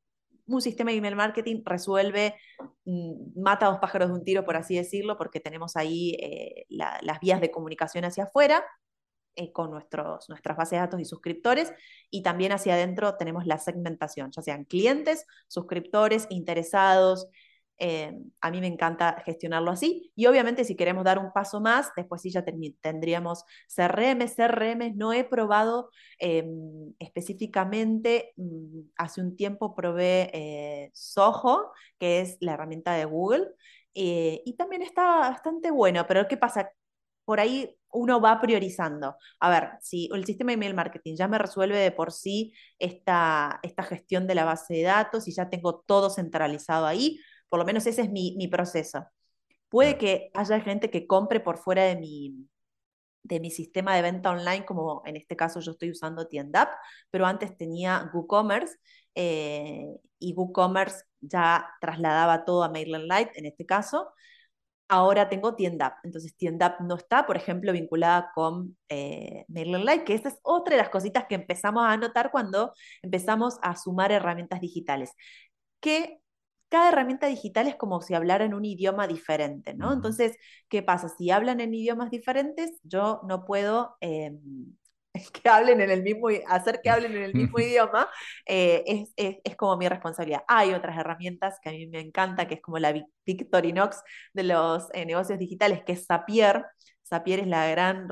[0.46, 2.36] un sistema de email marketing resuelve,
[2.84, 6.66] mm, mata a dos pájaros de un tiro, por así decirlo, porque tenemos ahí eh,
[6.68, 8.64] las vías de comunicación hacia afuera
[9.34, 11.72] eh, con nuestros, nuestras bases de datos y suscriptores,
[12.10, 17.28] y también hacia adentro tenemos la segmentación, ya sean clientes, suscriptores, interesados,
[17.78, 20.12] eh, a mí me encanta gestionarlo así.
[20.14, 22.44] Y obviamente si queremos dar un paso más, después sí ya
[22.80, 24.26] tendríamos CRM.
[24.28, 32.36] CRM no he probado em, específicamente, mm, hace un tiempo probé eh, Soho, que es
[32.40, 33.48] la herramienta de Google,
[33.94, 36.70] eh, y también está bastante bueno, pero ¿qué pasa?
[37.24, 39.16] Por ahí uno va priorizando.
[39.40, 43.58] A ver, si el sistema de email marketing ya me resuelve de por sí esta,
[43.62, 47.64] esta gestión de la base de datos y ya tengo todo centralizado ahí, por lo
[47.64, 49.06] menos ese es mi, proceso.
[49.68, 52.48] Puede que haya gente que compre por fuera de mi,
[53.22, 56.68] de mi sistema de venta online, como en este caso yo estoy usando TiendUp,
[57.10, 58.76] pero antes tenía WooCommerce
[59.14, 59.86] eh,
[60.18, 64.12] y WooCommerce ya trasladaba todo a MailerLite en este caso.
[64.88, 70.28] Ahora tengo TiendUp, entonces TiendUp no está, por ejemplo, vinculada con eh, MailerLite, que esa
[70.28, 75.10] es otra de las cositas que empezamos a notar cuando empezamos a sumar herramientas digitales,
[75.80, 76.20] que
[76.68, 79.92] cada herramienta digital es como si hablaran un idioma diferente, ¿no?
[79.92, 80.36] Entonces,
[80.68, 81.08] ¿qué pasa?
[81.08, 84.40] Si hablan en idiomas diferentes, yo no puedo em,
[85.42, 88.08] que hablen en el mismo, hacer que hablen en el mismo idioma,
[88.46, 90.42] eh, es, como mi responsabilidad.
[90.48, 94.02] Hay otras herramientas que a mí me encanta, que es como la Victorinox
[94.32, 96.64] de los eh, negocios digitales, que es Zapier.
[97.08, 98.08] Zapier es la gran,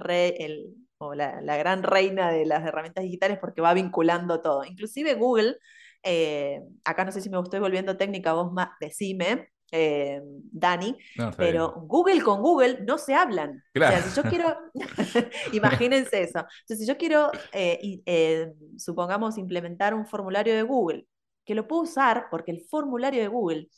[0.99, 4.65] o la, la gran reina de las herramientas digitales porque va vinculando todo.
[4.65, 5.57] Inclusive Google
[6.05, 10.21] eh, acá no sé si me estoy volviendo técnica, vos más, decime, eh,
[10.53, 10.97] Dani,
[11.37, 13.63] pero Google con Google no se hablan.
[13.75, 14.55] O sea, si yo quiero,
[15.53, 16.41] imagínense eso.
[16.41, 21.07] Entonces, si yo quiero, eh, supongamos, implementar un formulario de Google,
[21.47, 23.69] que lo puedo usar porque el formulario de Google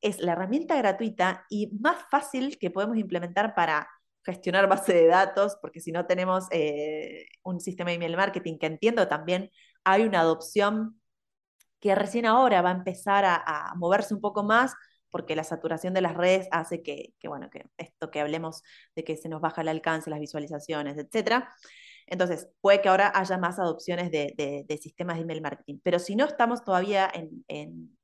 [0.00, 3.86] es la herramienta gratuita y más fácil que podemos implementar para
[4.24, 6.48] gestionar base de datos, porque si no tenemos
[7.44, 9.50] un sistema de email marketing que entiendo también
[9.84, 11.00] hay una adopción
[11.86, 14.74] que recién ahora va a empezar a, moverse un poco más
[15.08, 18.62] porque la saturación de las redes hace que, bueno, que esto que hablemos
[18.96, 21.54] de que se nos baja el alcance, las visualizaciones, etcétera.
[22.08, 26.24] Entonces, puede que ahora haya más adopciones de, sistemas de email marketing, pero si no
[26.24, 27.96] estamos todavía en,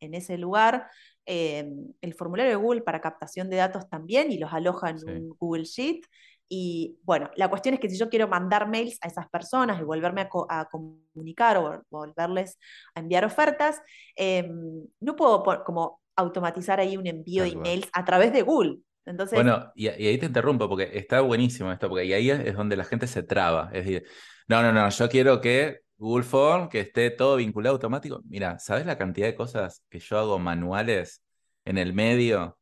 [0.00, 0.88] ese lugar,
[1.26, 1.66] eh,
[2.00, 5.64] el formulario de Google para captación de datos también y los aloja en un Google
[5.64, 6.02] Sheet
[6.48, 9.84] y bueno, la cuestión es que si yo quiero mandar mails a esas personas y
[9.84, 12.58] volverme a, comunicar o volverles
[12.94, 13.80] a enviar ofertas,
[14.16, 18.78] em, no puedo como automatizar ahí un envío de emails a través de Google.
[19.04, 22.84] Entonces, bueno, y, ahí te interrumpo porque está buenísimo esto, porque ahí es, donde la
[22.84, 23.70] gente se traba.
[23.72, 24.06] Es decir,
[24.48, 28.20] no, no, no, yo quiero que Google Form, que esté todo vinculado automático.
[28.28, 31.22] Mira, ¿sabes la cantidad de cosas que yo hago manuales
[31.64, 32.58] en el medio?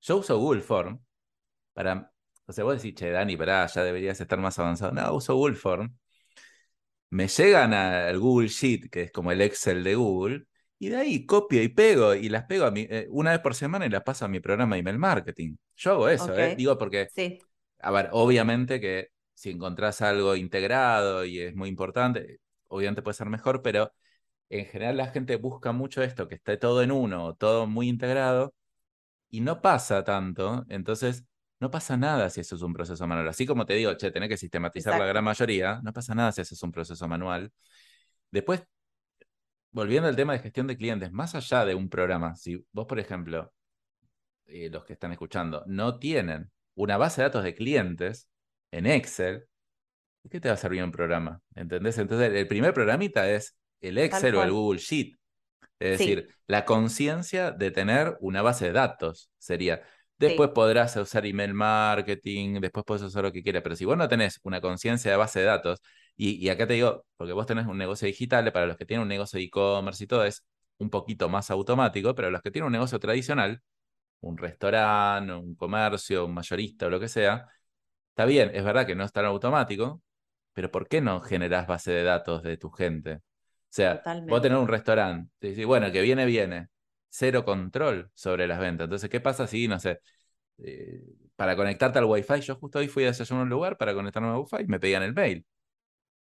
[0.00, 1.00] Yo uso Google Form
[1.72, 2.13] para
[2.46, 4.92] o sea, vos decís, che, Dani, pará, ya deberías estar más avanzado.
[4.92, 5.96] No, uso Google Form.
[7.10, 10.46] Me llegan al Google Sheet, que es como el Excel de Google,
[10.78, 13.54] y de ahí copio y pego, y las pego a mi, eh, una vez por
[13.54, 15.56] semana y las paso a mi programa de email marketing.
[15.76, 16.56] Yo hago eso, ¿eh?
[16.56, 17.38] Digo, porque, sí.
[17.78, 23.28] a ver, obviamente que si encontrás algo integrado y es muy importante, obviamente puede ser
[23.28, 23.92] mejor, pero
[24.48, 28.54] en general la gente busca mucho esto, que esté todo en uno, todo muy integrado,
[29.30, 30.64] y no pasa tanto.
[30.68, 31.24] Entonces,
[31.64, 33.26] no pasa nada si eso es un proceso manual.
[33.26, 36.42] Así como te digo, che, tenés que sistematizar la gran mayoría, no pasa nada si
[36.42, 37.50] eso es un proceso manual.
[38.30, 38.64] Después,
[39.70, 43.00] volviendo al tema de gestión de clientes, más allá de un programa, si vos, por
[43.00, 43.50] ejemplo,
[44.44, 48.28] eh, los que están escuchando, no tienen una base de datos de clientes
[48.70, 49.46] en Excel,
[50.30, 51.40] ¿qué te va a servir un programa?
[51.54, 51.96] ¿Entendés?
[51.96, 55.16] Entonces, el primer programita es el Excel o el Google Sheet.
[55.78, 59.82] Es decir, la conciencia de tener una base de datos sería.
[60.16, 64.08] Después podrás usar email marketing, después puedes usar lo que quieras, pero si vos no
[64.08, 65.80] tenés una conciencia de base de datos,
[66.16, 69.02] y, y, acá te digo, porque vos tenés un negocio digital, para los que tienen
[69.02, 70.44] un negocio de e-commerce y todo es
[70.78, 73.60] un poquito más automático, pero los que tienen un negocio tradicional,
[74.20, 77.46] un restaurante, un comercio, un mayorista o lo que sea,
[78.10, 80.02] está bien, es verdad que no es tan automático,
[80.52, 83.16] pero ¿por qué no generás base de datos de tu gente?
[83.16, 83.20] O
[83.70, 86.68] sea, vos tenés un restaurante, te decís, bueno, que viene, viene,
[87.14, 88.86] cero control sobre las ventas.
[88.86, 90.00] Entonces, ¿qué pasa si, no sé,
[90.58, 91.00] eh,
[91.36, 94.30] para conectarte al Wi-Fi, yo justo hoy fui a desayunar a un lugar para conectarme
[94.30, 95.46] al Wi-Fi y me pedían el mail.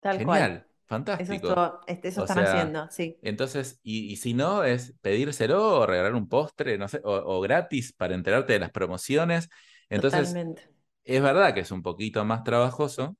[0.02, 1.48] Tal Genial, fantástico.
[1.48, 3.18] Eso, este, están haciendo, sí.
[3.22, 8.14] Entonces, y, si no, es pedírselo o regalar un postre, no sé, o, gratis para
[8.14, 9.50] enterarte de las promociones.
[9.90, 10.36] Entonces,
[11.06, 13.16] es verdad que es un poquito más trabajoso,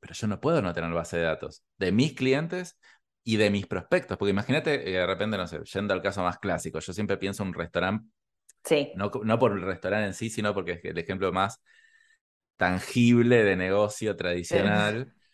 [0.00, 2.78] pero yo no puedo no tener base de datos de mis clientes
[3.24, 6.38] y de mis prospectos, porque imagínate, eh, de repente, no sé, yendo al caso más
[6.38, 8.06] clásico, yo siempre pienso en un restaurante,
[8.62, 8.92] sí.
[8.94, 11.60] no, no por el restaurante en sí, sino porque es el ejemplo más
[12.56, 15.12] tangible de negocio tradicional.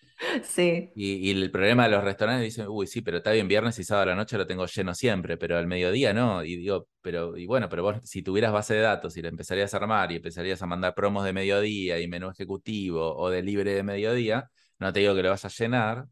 [0.42, 0.92] Sí.
[0.94, 4.02] Y, el problema de los restaurantes dicen, uy, sí, pero está bien, viernes y sábado
[4.02, 6.44] a la noche lo tengo lleno siempre, pero al mediodía no.
[6.44, 9.72] Y digo, pero, y bueno, pero vos si tuvieras base de datos y la empezarías
[9.72, 13.72] a armar y empezarías a mandar promos de mediodía y menú ejecutivo o de libre
[13.72, 16.04] de mediodía, no te digo que lo vas a llenar,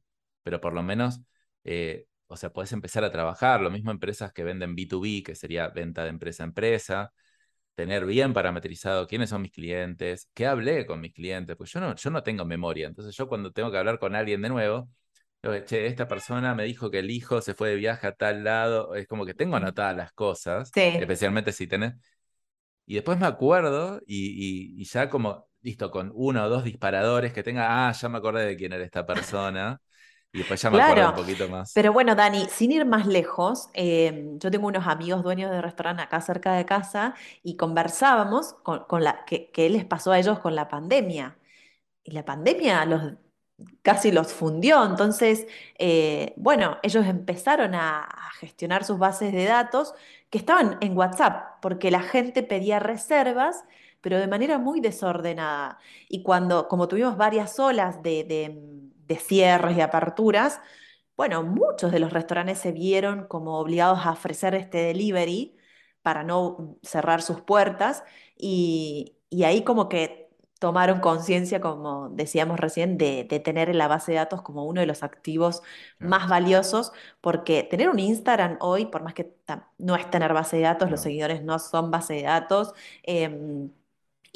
[0.43, 1.21] pero por lo menos,
[1.71, 3.61] eh, o sea, puedes empezar a trabajar.
[3.61, 7.13] Lo mismo empresas que venden B2B, que sería venta de empresa a empresa
[7.75, 11.95] tener bien parametrizado quiénes son mis clientes, qué hablé con mis clientes, pues yo no,
[11.95, 12.89] yo no tengo memoria.
[12.89, 14.89] Entonces yo cuando tengo que hablar con alguien de nuevo,
[15.43, 18.45] digo, che, esta persona me dijo que el hijo se fue de viaje a tal
[18.45, 21.95] lado, es como que tengo anotadas las cosas, especialmente si tenés...
[22.87, 27.43] Y después me acuerdo y, y, ya como, listo, con uno o dos disparadores que
[27.43, 29.81] tenga, ah, ya me acordé de quién era esta persona.
[30.33, 31.73] Y después ya me acuerdo un poquito más.
[31.75, 36.03] Pero bueno, Dani, sin ir más lejos, em, yo tengo unos amigos dueños de restaurante
[36.03, 40.69] acá cerca de casa y conversábamos con, la, que, les pasó a ellos con la
[40.69, 41.39] pandemia.
[42.05, 43.15] Y la pandemia los,
[43.83, 44.85] casi los fundió.
[44.85, 45.47] Entonces,
[45.79, 49.95] eh, bueno, ellos empezaron a, a, gestionar sus bases de datos
[50.31, 53.65] que estaban en WhatsApp, porque la gente pedía reservas,
[54.01, 55.79] pero de manera muy desordenada.
[56.09, 58.78] Y cuando, como tuvimos varias olas de de
[59.17, 60.61] cierres y aperturas,
[61.19, 65.57] bueno, muchos de los restaurantes se vieron como obligados a ofrecer este delivery
[66.03, 68.05] para no cerrar sus puertas
[68.37, 70.31] y, ahí como que
[70.61, 74.87] tomaron conciencia, como decíamos recién, de, tener en la base de datos como uno de
[74.87, 75.63] los activos
[75.99, 79.37] más valiosos, porque tener un Instagram hoy, por más que
[79.79, 83.71] no es tener base de datos, los seguidores no son base de datos, em,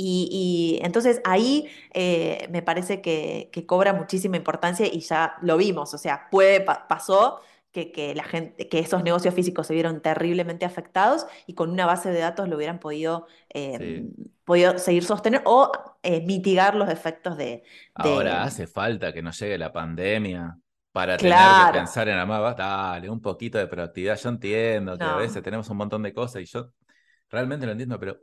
[0.05, 5.98] y, entonces ahí eh, me parece que, cobra muchísima importancia y ya lo vimos, o
[5.98, 7.40] sea, puede, pasó
[7.72, 12.11] que, la gente, que esos negocios físicos se vieron terriblemente afectados y con una base
[12.11, 14.12] de datos lo hubieran podido, em,
[14.44, 15.72] podido seguir sosteniendo o
[16.03, 17.62] eh, mitigar los efectos de,
[17.94, 20.59] Ahora hace falta que nos llegue la pandemia
[20.92, 24.18] para tener que pensar en más, dale, un poquito de proactividad.
[24.18, 26.70] Yo entiendo que a veces tenemos un montón de cosas y yo
[27.30, 28.18] realmente lo entiendo, pero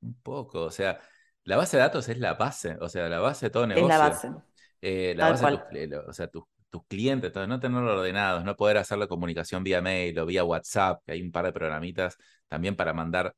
[0.00, 1.00] un poco, o sea,
[1.44, 3.88] la base de datos es la base, o sea, la base de todo negocio.
[3.88, 4.30] Es la base.
[4.80, 6.44] Eh, la base de tus, o sea, tus,
[6.88, 11.12] clientes, no tenerlo ordenados, no poder hacer la comunicación vía mail o vía WhatsApp, que
[11.12, 12.16] hay un par de programitas
[12.48, 13.34] también para mandar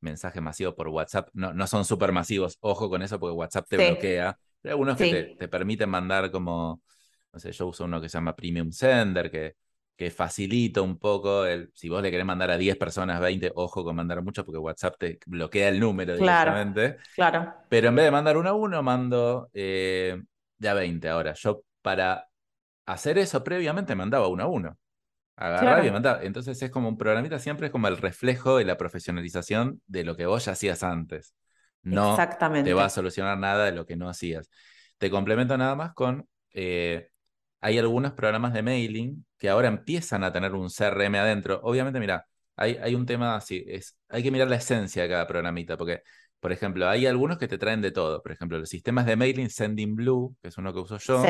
[0.00, 1.28] mensajes masivos por WhatsApp.
[1.32, 4.36] No, no son súper masivos, ojo con eso porque WhatsApp te bloquea.
[4.60, 6.82] Pero algunos que te, te, permiten mandar como,
[7.32, 9.54] no sé, yo uso uno que se llama Premium Sender, que
[10.02, 13.84] que facilita un poco el, si vos le querés mandar a 10 personas 20, ojo
[13.84, 16.96] con mandar mucho porque WhatsApp te bloquea el número directamente.
[17.14, 17.54] Claro.
[17.68, 20.20] Pero en vez de mandar uno a uno, mando eh,
[20.58, 21.08] de a 20.
[21.08, 22.28] Ahora, yo para
[22.84, 24.76] hacer eso previamente mandaba uno a uno.
[25.36, 26.24] Agarraba y mandaba.
[26.24, 30.16] Entonces es como un programita, siempre es como el reflejo de la profesionalización de lo
[30.16, 31.32] que vos ya hacías antes.
[31.84, 32.16] No
[32.64, 34.50] te va a solucionar nada de lo que no hacías.
[34.98, 37.11] Te complemento nada más con eh,
[37.62, 41.60] hay algunos programas de mailing que ahora empiezan a tener un CRM adentro.
[41.62, 45.26] Obviamente, mira, hay, hay un tema así, es, hay que mirar la esencia de cada
[45.26, 46.02] programita, porque,
[46.40, 48.20] por ejemplo, hay algunos que te traen de todo.
[48.22, 51.24] Por ejemplo, los sistemas de mailing Sending Blue, que es uno que uso yo,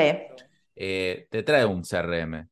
[0.74, 2.49] eh, te trae un CRM.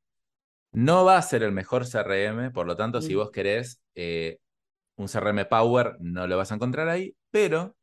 [0.72, 3.18] No va a ser el mejor CRM, por lo tanto, si mm.
[3.18, 4.38] vos querés eh,
[4.96, 7.76] un CRM Power, no lo vas a encontrar ahí, pero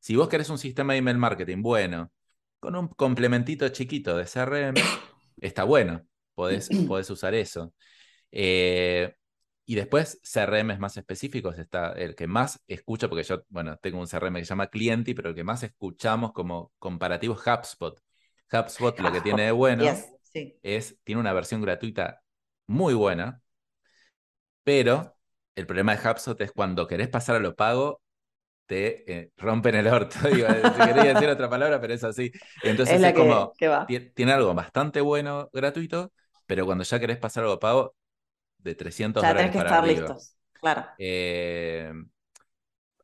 [0.00, 2.12] Si vos querés un sistema de email marketing bueno,
[2.60, 4.74] con un complementito chiquito de CRM,
[5.40, 7.72] está bueno, podés, podés usar eso.
[8.30, 9.14] Eh,
[9.66, 14.06] y después, CRM más específicos, está el que más escucho, porque yo, bueno, tengo un
[14.06, 17.98] CRM que se llama Clienti, pero el que más escuchamos como comparativo es HubSpot.
[18.52, 19.84] HubSpot, lo que tiene de bueno
[20.62, 22.22] es, tiene una versión gratuita
[22.66, 23.40] muy buena,
[24.62, 25.16] pero
[25.54, 28.02] el problema de HubSpot es cuando querés pasar a lo pago,
[28.66, 30.16] te eh, rompen el orto.
[30.28, 32.30] Digo, si quería decir otra palabra, pero es así.
[32.62, 33.52] Entonces es, como,
[34.14, 36.12] tiene algo bastante bueno gratuito,
[36.46, 37.94] pero cuando ya querés pasar algo pago,
[38.58, 40.86] de 300 ya dólares que estar listos, claro.
[40.98, 41.92] Eh,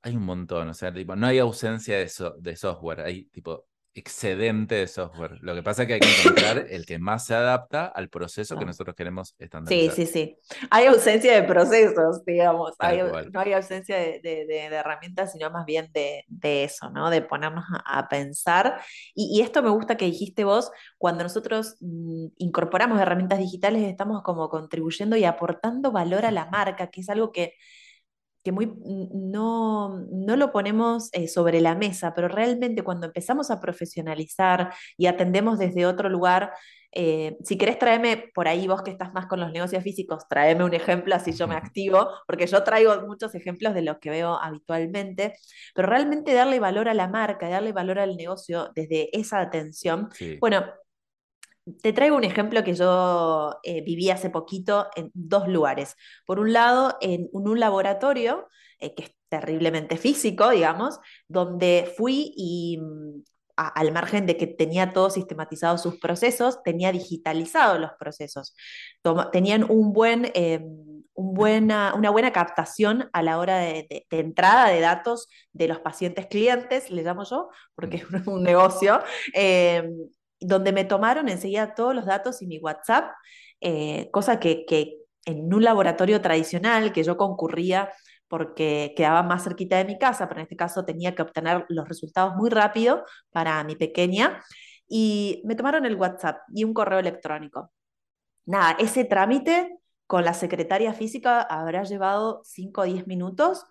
[0.03, 4.77] hay un montón, o sea, tipo, no hay ausencia de, de software, hay tipo excedente
[4.77, 5.39] de software.
[5.41, 8.57] Lo que pasa es que hay que encontrar el que más se adapta al proceso
[8.57, 9.95] que nosotros queremos estandarizar.
[9.95, 10.37] Sí, sí, sí.
[10.71, 12.75] Hay ausencia de procesos, digamos.
[13.33, 16.25] no hay ausencia de, herramientas, sino más bien de,
[16.65, 17.11] eso, ¿no?
[17.11, 18.81] De ponernos a, pensar.
[19.15, 24.49] Y, esto me gusta que dijiste vos, cuando nosotros mm, incorporamos herramientas digitales, estamos como
[24.49, 27.55] contribuyendo y aportando valor a la marca, que es algo que
[28.43, 28.73] que muy,
[29.13, 35.07] no, no lo ponemos eh, sobre la mesa, pero realmente cuando empezamos a profesionalizar y
[35.07, 36.53] atendemos desde otro lugar,
[36.93, 40.65] eh, si querés traerme por ahí vos que estás más con los negocios físicos, tráeme
[40.65, 44.35] un ejemplo así yo me activo, porque yo traigo muchos ejemplos de los que veo
[44.41, 45.35] habitualmente,
[45.75, 50.09] pero realmente darle valor a la marca, darle valor al negocio desde esa atención.
[50.41, 50.65] Bueno,
[51.83, 55.97] te traigo un ejemplo que yo eh, viví hace poquito en dos lugares.
[56.27, 58.49] Por un lado, en un, laboratorio,
[58.79, 60.99] eh, que es terriblemente físico, digamos,
[61.29, 63.23] donde fui y mm,
[63.57, 68.55] al margen de que tenía todo sistematizado sus procesos, tenía digitalizado los procesos.
[69.33, 70.33] tenían un buen,
[71.21, 76.27] un buena, una buena captación a la hora de, entrada de datos de los pacientes
[76.27, 79.01] clientes, le llamo yo, porque es un negocio,
[80.41, 83.13] donde me tomaron enseguida todos los datos y mi WhatsApp,
[83.61, 84.65] eh, cosa que,
[85.27, 87.93] en un laboratorio tradicional que yo concurría
[88.29, 91.89] porque quedaba más cerquita de mi casa, pero en este caso tenía que obtener los
[91.89, 94.41] resultados muy rápido para mi pequeña,
[94.89, 97.73] y me tomaron el WhatsApp y un correo electrónico.
[98.45, 99.79] Nada, ese trámite
[100.09, 103.65] con la secretaria física habrá llevado 5 o 10 minutos.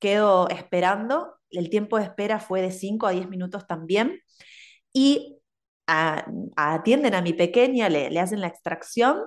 [0.00, 4.20] Quedo esperando, el tiempo de espera fue de 5 a 10 minutos también.
[4.92, 5.38] Y
[6.56, 9.18] atienden a mi pequeña, le, hacen la extracción.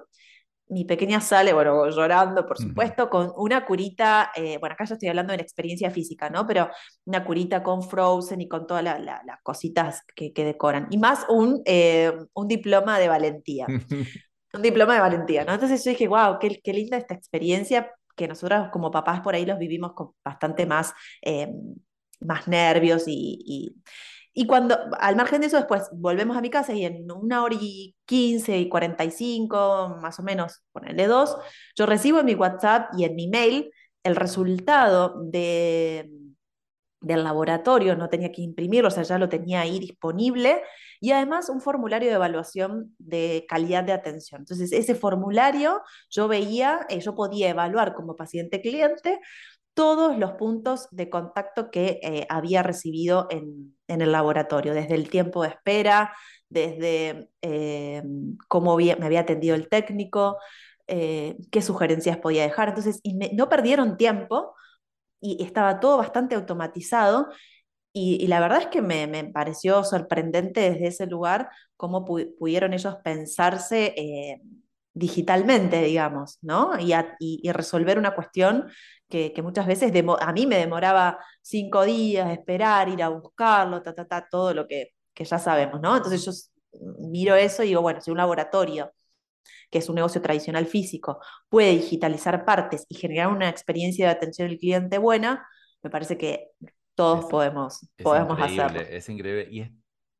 [0.67, 5.09] Mi pequeña sale, bueno, llorando, por supuesto, con una curita, eh, bueno, acá yo estoy
[5.09, 6.47] hablando de la experiencia física, ¿no?
[6.47, 6.69] Pero
[7.05, 10.87] una curita con Frozen y con todas las cositas que, decoran.
[10.89, 13.67] Y más un, eh, un diploma de valentía.
[14.53, 15.53] un diploma de valentía, ¿no?
[15.53, 19.45] Entonces yo dije, wow, qué, qué linda esta experiencia que nosotros como papás por ahí
[19.45, 21.53] los vivimos con bastante más, eh,
[22.21, 23.75] más nervios y, y
[24.47, 27.95] cuando, al margen de eso, después volvemos a mi casa y en una hora y
[28.05, 31.37] quince y cuarenta y cinco, más o menos, ponerle dos,
[31.77, 33.71] yo recibo en mi WhatsApp y en mi mail
[34.03, 36.11] el resultado de,
[36.99, 40.61] del laboratorio, no tenía que imprimirlo, o sea, ya lo tenía ahí disponible,
[40.99, 44.41] y además un formulario de evaluación de calidad de atención.
[44.41, 49.19] Entonces, ese formulario yo veía, eh, yo podía evaluar como paciente cliente
[49.73, 55.43] todos los puntos de contacto que eh, había recibido en, el laboratorio, desde el tiempo
[55.43, 56.13] de espera,
[56.49, 58.03] desde eh,
[58.47, 60.37] cómo me había atendido el técnico,
[60.87, 62.69] eh, qué sugerencias podía dejar.
[62.69, 63.01] Entonces,
[63.33, 64.55] no perdieron tiempo
[65.21, 67.29] y estaba todo bastante automatizado.
[67.93, 73.95] Y, la verdad es que me, pareció sorprendente desde ese lugar cómo pudieron ellos pensarse
[74.95, 76.71] digitalmente, digamos, ¿no?
[76.79, 78.71] Y, resolver una cuestión
[79.09, 84.05] que, muchas veces a mí me demoraba cinco días, esperar, ir a buscarlo, ta, ta,
[84.05, 85.95] ta, todo lo que, ya sabemos, ¿no?
[85.95, 86.31] Entonces yo
[86.99, 88.91] miro eso y digo, bueno, si un laboratorio,
[89.69, 94.49] que es un negocio tradicional físico, puede digitalizar partes y generar una experiencia de atención
[94.49, 95.47] al cliente buena,
[95.81, 96.51] me parece que
[96.95, 98.81] todos podemos, podemos hacerlo.
[98.81, 99.47] Es increíble.
[99.51, 99.71] Y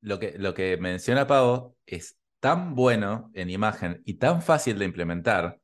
[0.02, 4.86] lo, que, lo que menciona Pavo es tan bueno en imagen y tan fácil de
[4.86, 5.60] implementar.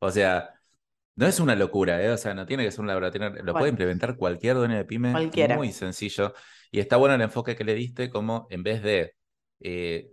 [0.00, 0.57] O sea,
[1.18, 2.12] no es una locura, ¿eh?
[2.12, 5.10] o sea, no tiene que ser un laboratorio, lo puede implementar cualquier dueño de pyme,
[5.10, 5.56] Cualquiera.
[5.56, 6.32] muy sencillo.
[6.70, 9.16] Y está bueno el enfoque que le diste, como en vez de
[9.58, 10.10] eh,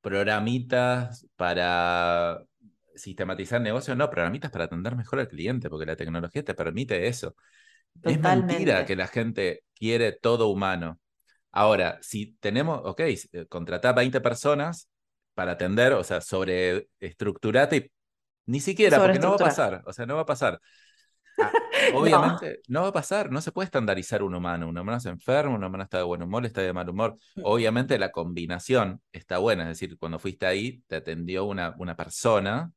[0.00, 2.42] programitas para
[2.96, 7.36] sistematizar negocios, no, programitas para atender mejor al cliente, porque la tecnología te permite eso.
[8.02, 10.98] Es mentira que la gente quiere todo humano.
[11.52, 13.02] Ahora, si tenemos, ok,
[13.48, 14.88] contratar 20 personas
[15.34, 17.92] para atender, o sea, sobre estructurate y
[18.46, 20.60] ni siquiera, porque no va a pasar, o sea, no va a pasar.
[21.38, 21.50] Ah,
[21.94, 22.82] obviamente no.
[22.82, 24.68] va a pasar, no se puede estandarizar un humano.
[24.68, 27.16] Un humano se enferma, un humano está de buen humor, está de mal humor.
[27.42, 32.70] Obviamente la combinación está buena, es decir, cuando fuiste ahí te atendió una, una persona,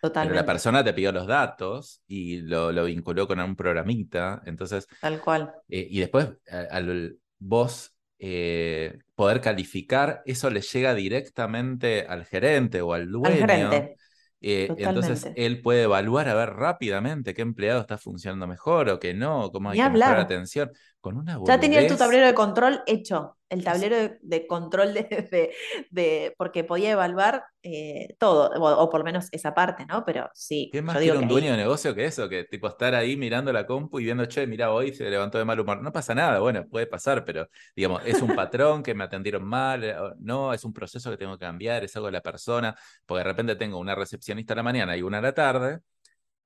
[0.00, 0.34] Totalmente.
[0.34, 4.88] pero la persona te pidió los datos y lo, lo vinculó con un programita, entonces...
[5.00, 5.52] Tal cual.
[5.68, 6.28] Eh, y después
[6.70, 7.94] al vos
[8.24, 13.26] eh, poder calificar, eso le llega directamente al gerente o al dueño.
[13.26, 13.96] Al gerente.
[14.44, 19.14] Eh, entonces él puede evaluar a ver rápidamente qué empleado está funcionando mejor o qué
[19.14, 20.72] no, cómo hay que prestar atención.
[21.02, 25.52] Con una Ya tenía tu tablero de control hecho, el tablero de, control de,
[25.90, 30.04] de, porque podía evaluar eh, todo, o, por lo menos esa parte, ¿no?
[30.04, 30.70] Pero sí.
[30.72, 32.28] ¿Qué más quiere un dueño de negocio que eso?
[32.28, 35.44] Que tipo estar ahí mirando la compu y viendo, che, mira, hoy se levantó de
[35.44, 35.82] mal humor.
[35.82, 39.82] No pasa nada, bueno, puede pasar, pero digamos, es un patrón que me atendieron mal,
[39.82, 43.18] eh, no, es un proceso que tengo que cambiar, es algo de la persona, porque
[43.18, 45.80] de repente tengo una recepcionista a la mañana y una a la tarde,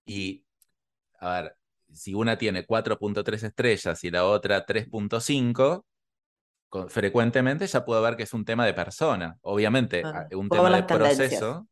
[0.06, 0.46] y,
[1.20, 1.56] a ver,
[1.96, 5.84] si una tiene 4.3 estrellas y la otra 3.5,
[6.88, 9.36] frecuentemente ya puedo ver que es un tema de persona.
[9.42, 11.66] Obviamente, un tema de proceso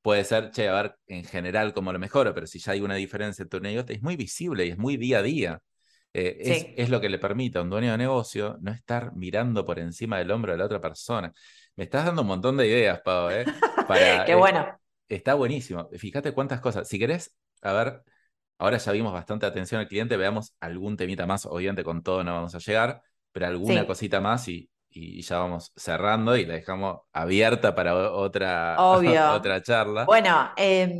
[0.00, 2.96] puede ser, che, a ver, en general cómo lo mejoro, pero si ya hay una
[2.96, 5.62] diferencia entre un y es muy visible y es muy día a día.
[6.14, 9.78] Eh, es, lo que le permite a un dueño de negocio no estar mirando por
[9.78, 11.32] encima del hombro de la otra persona.
[11.74, 13.46] Me estás dando un montón de ideas, Pau, ¿eh?
[13.88, 14.78] Para, Qué bueno.
[15.08, 15.88] está buenísimo.
[15.96, 16.86] Fíjate cuántas cosas.
[16.86, 18.02] Si querés, a ver,
[18.58, 22.32] ahora ya vimos bastante atención al cliente, veamos algún temita más, obviamente con todo no
[22.32, 27.00] vamos a llegar, pero alguna cosita más y, y, ya vamos cerrando y la dejamos
[27.12, 28.76] abierta para otra,
[29.34, 30.04] otra charla.
[30.04, 30.94] Bueno, eh,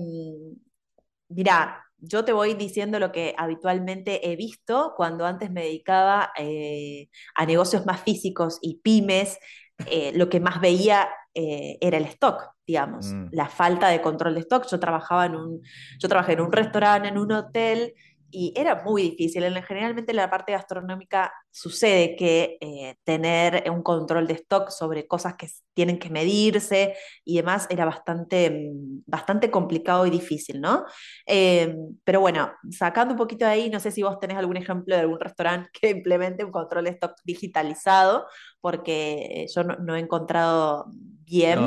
[1.29, 7.09] mirá, yo te voy diciendo lo que habitualmente he visto cuando antes me dedicaba eh,
[7.35, 9.39] a negocios más físicos y pymes.
[9.87, 13.29] Eh, lo que más veía eh, era el stock, digamos, mm.
[13.33, 14.67] la falta de control de stock.
[14.71, 15.63] Yo trabajaba en un,
[15.99, 17.95] yo trabajé en un restaurante, en un hotel,
[18.33, 19.45] y era muy difícil.
[19.63, 25.35] Generalmente en la parte gastronómica sucede que eh, tener un control de stock sobre cosas
[25.37, 30.85] que tienen que medirse y demás era bastante, mm, bastante complicado y difícil, ¿no?
[31.27, 34.97] Eh, pero bueno, sacando un poquito de ahí, no sé si vos tenés algún ejemplo
[34.97, 38.27] de algún restaurante que implemente un control de stock digitalizado,
[38.61, 40.87] porque yo no, he encontrado
[41.25, 41.59] bien.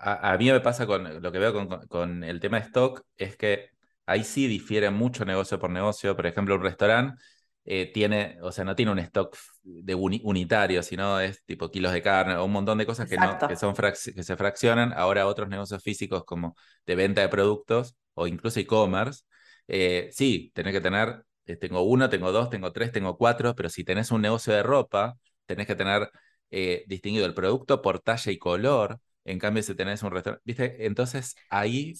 [0.00, 3.36] a, mí me pasa con lo que veo con, con el tema de stock, es
[3.36, 3.71] que
[4.06, 6.16] ahí sí difiere mucho negocio por negocio.
[6.16, 7.22] Por ejemplo, un restaurante
[7.64, 12.02] eh, tiene, o sea, no tiene un stock de unitario, sino es tipo kilos de
[12.02, 14.92] carne o un montón de cosas que, no, que, son que se fraccionan.
[14.94, 19.24] Ahora otros negocios físicos como de venta de productos o incluso e-commerce,
[19.68, 23.68] eh, sí, tenés que tener, eh, tengo uno, tengo dos, tengo tres, tengo cuatro, pero
[23.68, 26.10] si tenés un negocio de ropa, tenés que tener
[26.86, 29.00] distinguido el producto por talla y color.
[29.24, 30.84] En cambio, si tenés un restaurante, ¿viste?
[30.84, 31.94] Entonces ahí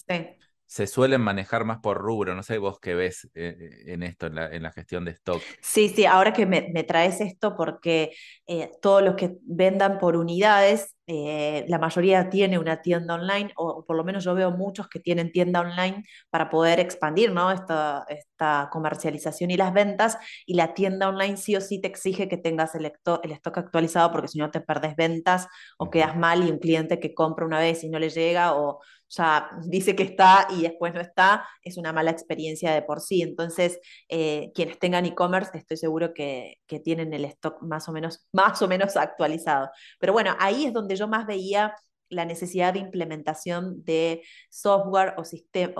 [0.73, 2.33] se suelen manejar más por rubro.
[2.33, 5.39] No sé vos qué ves eh, eh, en esto, en la, gestión de stock.
[5.61, 8.11] Sí, sí, ahora que me, traes esto, porque
[8.47, 13.95] eh, todos los que vendan por unidades, la mayoría tiene una tienda online, o por
[13.95, 17.51] lo menos yo veo muchos que tienen tienda online para poder expandir ¿no?
[17.51, 22.27] esta, esta comercialización y las ventas, y la tienda online sí o sí te exige
[22.27, 25.47] que tengas el, el stock actualizado, porque si no te perdes ventas
[25.77, 28.79] o quedas mal y un cliente que compra una vez y no le llega, o
[29.15, 33.21] ya dice que está y después no está, es una mala experiencia de por sí.
[33.21, 33.79] Entonces,
[34.09, 38.67] eh, quienes tengan e-commerce, estoy seguro que, tienen el stock más o, menos, más o
[38.67, 39.69] menos actualizado.
[39.99, 41.75] Pero bueno, ahí es donde yo más veía
[42.09, 45.23] la necesidad de implementación de software o,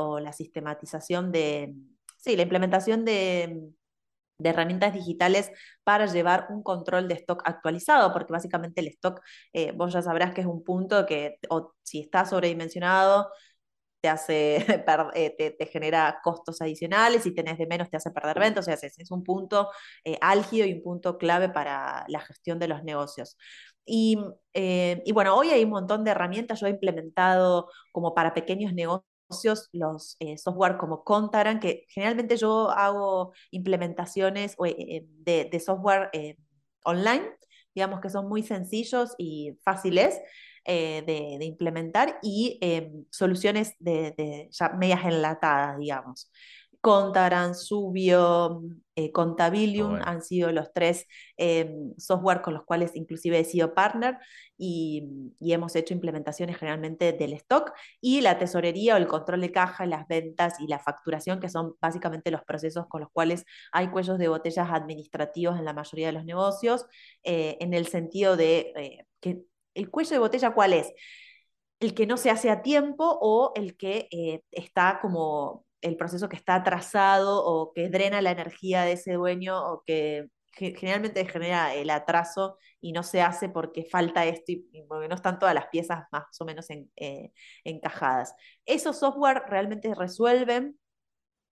[0.02, 1.76] o la sistematización de,
[2.18, 3.74] sí, la implementación de
[4.38, 5.52] de herramientas digitales
[5.84, 9.22] para llevar un control de stock actualizado, porque básicamente el stock,
[9.54, 13.30] eh, vos ya sabrás que es un punto que o si está sobredimensionado,
[14.02, 14.58] te hace
[15.16, 18.76] eh, te, genera costos adicionales, si tenés de menos te hace perder ventas, o sea,
[18.76, 19.70] es, es un punto
[20.04, 23.38] eh, álgido y un punto clave para la gestión de los negocios.
[23.86, 24.18] Y,
[24.54, 29.04] y, bueno, hoy hay un montón de herramientas, yo he implementado como para pequeños negocios
[29.72, 36.38] los eh, software como Contaran, que generalmente yo hago implementaciones eh, de, software eh,
[36.84, 37.24] online,
[37.74, 40.20] digamos que son muy sencillos y fáciles
[40.66, 42.60] de, implementar y
[43.10, 46.32] soluciones de, ya medias enlatadas, digamos.
[46.84, 48.62] Contaran, Subio,
[48.98, 51.08] eh, Contabilium han sido los tres
[51.38, 54.18] eh, software con los cuales inclusive he sido partner
[54.58, 57.72] y, hemos hecho implementaciones generalmente del stock
[58.02, 61.76] y la tesorería o el control de caja, las ventas y la facturación, que son
[61.80, 66.14] básicamente los procesos con los cuales hay cuellos de botellas administrativos en la mayoría de
[66.14, 66.86] los negocios,
[67.24, 70.92] eh, en el sentido de que el cuello de botella, ¿cuál es?
[71.80, 76.38] El que no se hace a tiempo o el que está como el proceso que
[76.38, 81.90] está atrasado o que drena la energía de ese dueño o que generalmente genera el
[81.90, 86.06] atraso y no se hace porque falta esto y, porque no están todas las piezas
[86.12, 87.32] más o menos eh,
[87.64, 88.36] encajadas.
[88.66, 90.80] Esos software realmente resuelven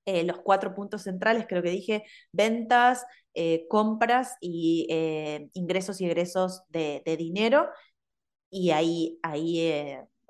[0.06, 4.88] eh, los cuatro puntos centrales, creo que dije, ventas, eh, compras y
[5.54, 7.70] ingresos y egresos de, dinero.
[8.50, 9.72] Y ahí, ahí,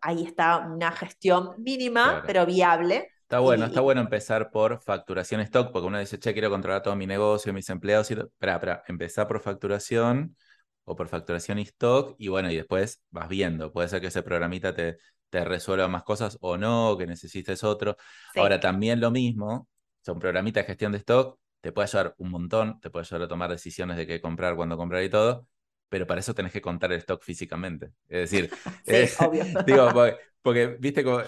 [0.02, 5.72] ahí está una gestión mínima, pero viable Está bueno, está bueno empezar por facturación stock,
[5.72, 8.12] porque uno dice, che, quiero controlar todo mi negocio, mis empleados.
[8.12, 8.16] Y...
[8.16, 10.36] Espera, espera, empezar por facturación
[10.84, 13.72] o por facturación y stock, y bueno, y después vas viendo.
[13.72, 14.98] Puede ser que ese programita te,
[15.30, 17.96] te resuelva más cosas o no, que necesites otro.
[18.36, 19.70] Ahora, también lo mismo,
[20.02, 23.28] son programitas de gestión de stock, te puede ayudar un montón, te puede ayudar a
[23.30, 25.48] tomar decisiones de qué comprar, cuándo comprar y todo,
[25.88, 27.94] pero para eso tenés que contar el stock físicamente.
[28.10, 28.52] Es decir,
[28.86, 29.46] sí, obvio.
[29.66, 31.22] digo, porque, porque, viste, como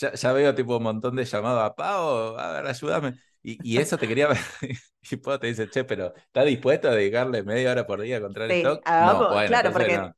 [0.00, 3.14] ya, veo tipo un montón de llamados a Pau, a ver, ayúdame.
[3.42, 4.38] Y, eso te quería ver.
[5.10, 8.18] y Pau te dice, che, pero ¿estás dispuesto a dedicarle media hora por día a
[8.18, 8.88] encontrar el stock?
[8.88, 10.12] no, bueno, claro, porque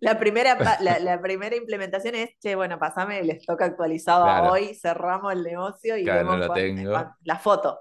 [0.00, 0.56] la, primera,
[1.00, 6.04] la, primera implementación es, che, bueno, pasame el stock actualizado hoy, cerramos el negocio y
[6.04, 6.40] vemos
[7.24, 7.80] la foto.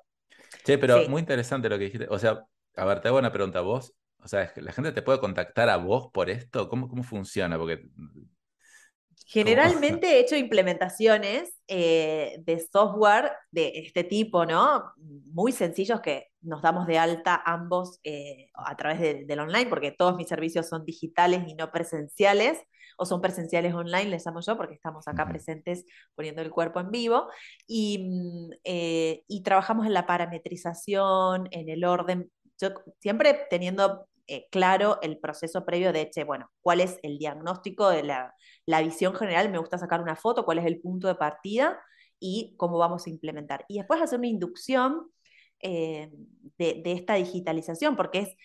[0.64, 2.08] Che, pero muy interesante lo que dijiste.
[2.10, 3.62] O sea, a ver, te hago una pregunta.
[3.62, 6.70] ¿Vos, o sea, ¿la gente te puede contactar a vos por esto?
[6.70, 7.58] ¿Cómo, cómo funciona?
[7.58, 7.88] Porque
[9.26, 14.92] Generalmente he hecho implementaciones eh, de software de este tipo, ¿no?
[14.98, 20.16] Muy sencillos que nos damos de alta ambos eh, a través del online, porque todos
[20.16, 22.60] mis servicios son digitales y no presenciales,
[22.98, 26.92] o son presenciales online, les llamo yo, porque estamos acá presentes poniendo el cuerpo en
[26.92, 27.28] vivo,
[27.66, 32.70] y, mm, eh, y trabajamos en la parametrización, en el orden, yo
[33.00, 38.04] siempre teniendo eh, claro el proceso previo de, che, bueno, cuál es el diagnóstico de
[38.04, 38.34] la,
[38.84, 41.80] visión general, me gusta sacar una foto, cuál es el punto de partida
[42.20, 43.66] y cómo vamos a implementar.
[43.68, 45.12] Y después hacer una inducción
[45.60, 46.12] eh,
[46.58, 48.36] de, esta digitalización, porque es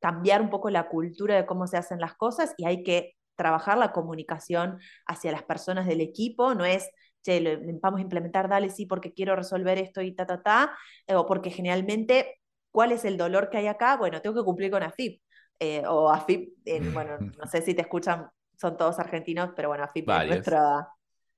[0.00, 3.78] cambiar un poco la cultura de cómo se hacen las cosas y hay que trabajar
[3.78, 6.88] la comunicación hacia las personas del equipo, no es,
[7.22, 10.76] che, vamos a implementar, dale, sí, porque quiero resolver esto y ta, ta, ta,
[11.06, 12.40] eh, o porque generalmente,
[12.74, 13.96] ¿cuál es el dolor que hay acá?
[13.96, 15.22] Bueno, tengo que cumplir con AFIP.
[15.60, 16.54] Eh, o AFIP,
[16.92, 18.28] bueno, no sé si te escuchan,
[18.60, 20.88] son todos argentinos, pero bueno, AFIP es, nuestra,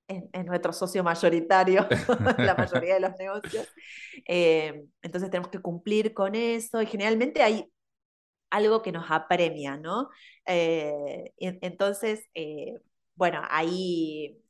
[0.08, 1.86] es, nuestro socio mayoritario
[2.38, 3.68] la mayoría de los negocios.
[4.26, 7.70] Eh, entonces tenemos que cumplir con eso y generalmente hay
[8.48, 10.08] algo que nos apremia, ¿no?
[10.46, 12.30] Eh, entonces,
[13.14, 14.42] bueno, ahí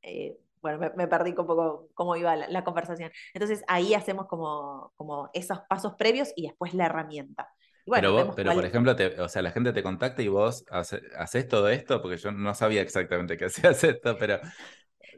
[0.66, 3.10] bueno, me, perdí un poco cómo iba la, conversación.
[3.34, 7.48] Entonces ahí hacemos como, como esos pasos previos y después la herramienta
[7.94, 12.02] pero, pero por ejemplo, o sea, la gente te contacta y vos haces todo esto,
[12.02, 14.40] porque yo no sabía exactamente qué hacías esto, pero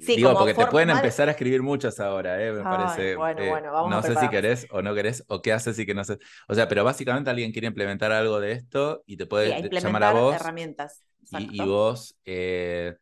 [0.00, 2.52] sí, digo, porque te pueden empezar a escribir muchos ahora, ¿eh?
[2.52, 3.16] me parece.
[3.16, 5.86] Bueno, eh, bueno, vamos no sé si querés o no querés, o qué haces y
[5.86, 6.18] qué no haces.
[6.46, 10.12] O sea, pero básicamente alguien quiere implementar algo de esto y te puede llamar a
[10.12, 10.34] vos.
[10.34, 11.02] herramientas.
[11.30, 12.96] Y, y, vos eh,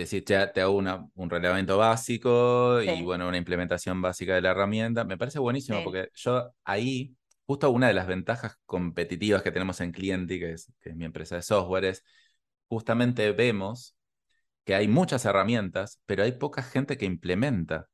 [0.00, 4.50] decir, te, te hago una, un relevamiento básico y bueno, una implementación básica de la
[4.50, 5.04] herramienta.
[5.04, 7.14] Me parece buenísimo porque yo ahí
[7.46, 11.04] justo una de las ventajas competitivas que tenemos en Clienti, que es, que es mi
[11.04, 12.04] empresa de software, es
[12.68, 13.96] justamente vemos
[14.64, 17.88] que hay muchas herramientas, pero hay poca gente que implementa.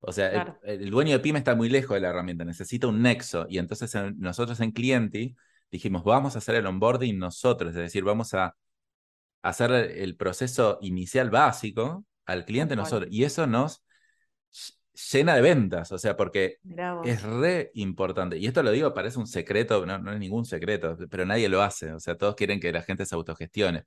[0.00, 3.46] O sea, el, dueño de Pyme está muy lejos de la herramienta, necesita un nexo.
[3.48, 5.36] Y entonces nosotros en Clienti
[5.70, 8.54] dijimos, vamos a hacer el onboarding nosotros, es decir, vamos a
[9.48, 13.08] hacer el proceso inicial básico al cliente nosotros.
[13.10, 13.82] Y eso nos
[15.12, 16.56] llena de ventas, o sea, porque
[17.04, 18.36] es re importante.
[18.36, 21.62] Y esto lo digo, parece un secreto, no, no, es ningún secreto, pero nadie lo
[21.62, 23.84] hace, o sea, todos quieren que la gente se autogestione.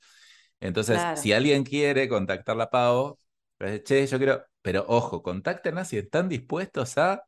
[0.60, 3.18] Entonces, si alguien quiere contactar a Pau,
[3.58, 7.24] pues, che, yo quiero, pero ojo, contáctenla si están dispuestos a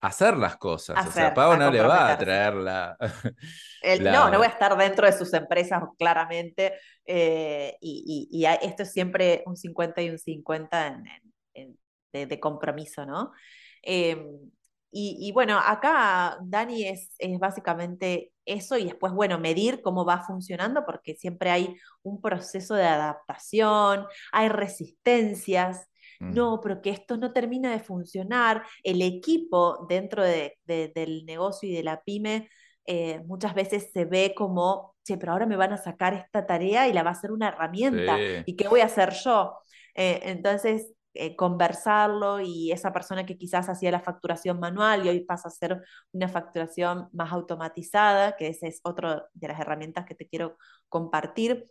[0.00, 1.06] hacer las cosas.
[1.06, 2.96] o sea, Pau no le va a traer la,
[4.00, 6.74] No, no voy a estar dentro de sus empresas, claramente.
[7.04, 11.04] Eh, y, esto es siempre un 50 y un 50 en
[12.12, 13.32] de, compromiso, ¿no?
[13.82, 14.50] Em,
[14.90, 20.84] y, bueno, acá Dani es, es, básicamente eso y después, bueno, medir cómo va funcionando
[20.86, 25.88] porque siempre hay un proceso de adaptación, hay resistencias.
[26.18, 26.34] Mm.
[26.34, 28.64] No, pero que esto no termina de funcionar.
[28.82, 32.48] El equipo dentro de, del negocio y de la pyme
[32.90, 36.88] eh, muchas veces se ve como, che, pero ahora me van a sacar esta tarea
[36.88, 38.16] y la va a hacer una herramienta.
[38.46, 39.58] ¿Y qué voy a hacer yo?
[39.94, 45.20] Eh, entonces, eh, conversarlo y esa persona que quizás hacía la facturación manual y hoy
[45.20, 50.14] pasa a ser una facturación más automatizada, que esa es otra de las herramientas que
[50.14, 50.56] te quiero
[50.88, 51.70] compartir.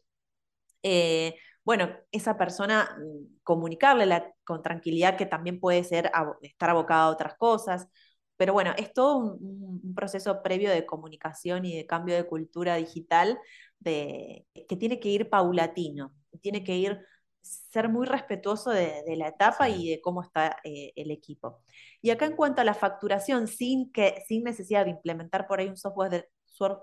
[1.67, 6.09] Bueno, esa persona mm, comunicarle con tranquilidad que también puede ser
[6.41, 7.89] estar abocada a otras cosas.
[8.37, 13.37] Pero bueno, es todo un, proceso previo de comunicación y de cambio de cultura digital
[13.79, 17.01] de, que tiene que ir paulatino, tiene que ir
[17.41, 21.63] ser muy respetuoso de, la etapa y de cómo está eh, el equipo.
[22.01, 25.67] Y acá en cuanto a la facturación, sin, que, sin necesidad de implementar por ahí
[25.67, 26.29] un software de,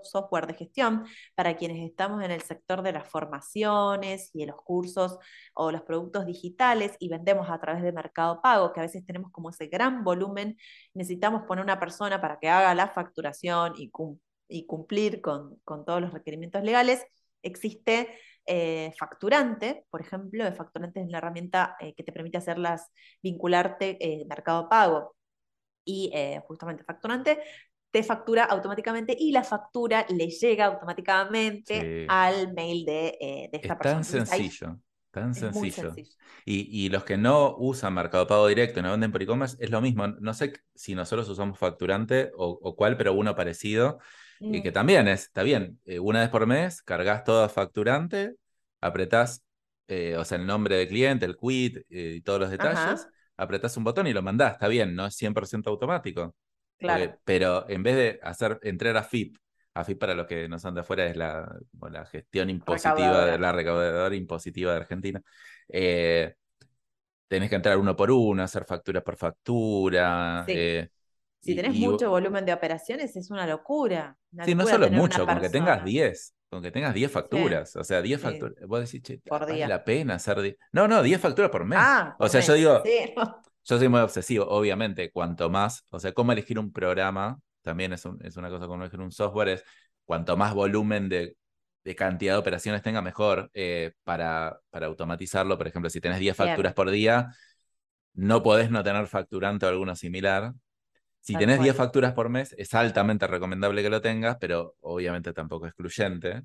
[0.03, 1.05] software de gestión
[1.35, 5.17] para quienes estamos en el sector de las formaciones y de los cursos
[5.53, 9.31] o los productos digitales y vendemos a través de Mercado Pago, que a veces tenemos
[9.31, 10.57] como ese gran volumen,
[10.93, 13.91] necesitamos poner una persona para que haga la facturación y,
[14.47, 17.05] y cumplir con, con todos los requerimientos legales,
[17.41, 18.09] existe
[18.47, 23.97] eh, facturante, por ejemplo, de facturante es la herramienta eh, que te permite hacerlas, vincularte
[23.99, 25.15] eh, Mercado Pago.
[25.87, 26.11] Y
[26.47, 27.39] justamente facturante,
[27.95, 34.03] te factura automáticamente y la factura le llega automáticamente al mail de, esta es Tan
[34.03, 34.81] sencillo.
[35.11, 35.95] Tan sencillo.
[36.43, 39.79] Y, los que no usan Mercado Pago Directo y no venden por e-commerce es lo
[39.79, 40.09] mismo.
[40.09, 43.99] No sé si nosotros usamos facturante o, cuál, pero uno parecido.
[44.41, 44.73] Y que mm.
[44.73, 48.35] también es, está bien, eh, una vez por mes cargas todo facturante,
[48.81, 49.41] apretás,
[49.87, 53.77] eh, o sea, el nombre del cliente, el quit eh, y todos los detalles, apretás
[53.77, 56.35] un botón y lo mandás, está bien, no es 100% automático.
[56.77, 57.17] Claro.
[57.23, 59.37] pero en vez de hacer entrar a FIP,
[59.73, 61.53] AFIP para los que no son de afuera es la,
[61.91, 65.21] la gestión impositiva de la recaudadora impositiva de Argentina.
[65.67, 66.33] Eh,
[67.27, 70.45] tenés que entrar uno por uno, hacer factura por factura.
[70.47, 70.87] Eh,
[71.41, 74.17] si tenés mucho volumen de operaciones es una locura.
[74.45, 78.01] sí, no solo mucho, con que tengas 10, con que tengas 10 facturas, o sea,
[78.01, 80.55] 10 facturas, vos decís, che, vale la pena hacer 10.
[80.71, 81.79] No, no, 10 facturas por mes.
[81.81, 82.81] Ah, o sea, yo digo,
[83.65, 88.07] yo soy muy obsesivo, obviamente, cuanto más, o sea, cómo elegir un programa, también es,
[88.21, 89.63] es una cosa como elegir un software, es
[90.05, 91.35] cuanto más volumen de,
[91.95, 95.57] cantidad de operaciones tenga, mejor eh, para, para automatizarlo.
[95.57, 97.29] Por ejemplo, si tenés 10 facturas por día,
[98.13, 100.53] no podés no tener facturante o alguno similar.
[101.19, 105.65] Si tenés 10 facturas por mes, es altamente recomendable que lo tengas, pero obviamente tampoco
[105.65, 106.43] excluyente.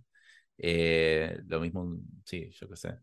[0.56, 2.94] Eh, lo mismo, sí, yo qué sé.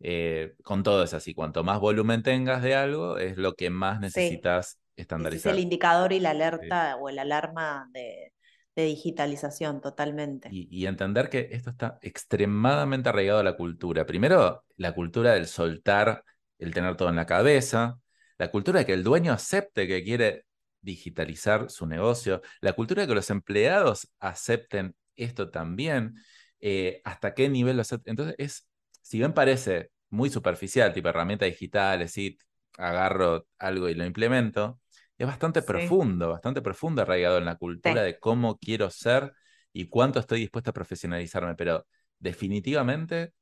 [0.00, 4.00] Eh, con todo es así, cuanto más volumen tengas de algo, es lo que más
[4.00, 5.52] necesitas estandarizar.
[5.52, 8.32] Es el indicador y la alerta o el alarma de,
[8.76, 10.48] digitalización totalmente.
[10.52, 14.06] Y, entender que esto está extremadamente arraigado a la cultura.
[14.06, 16.22] Primero, la cultura del soltar,
[16.58, 17.98] el tener todo en la cabeza,
[18.38, 20.44] la cultura de que el dueño acepte que quiere
[20.80, 26.14] digitalizar su negocio, la cultura de que los empleados acepten esto también,
[26.60, 28.12] eh, hasta qué nivel lo acepten.
[28.12, 28.67] Entonces, es,
[29.08, 32.36] si bien parece muy superficial, tipo herramienta digital, decir,
[32.76, 34.80] agarro algo y lo implemento,
[35.16, 39.32] es bastante profundo, bastante profundo arraigado en la cultura de cómo quiero ser
[39.72, 41.86] y cuánto estoy dispuesto a profesionalizarme, pero
[42.18, 43.32] definitivamente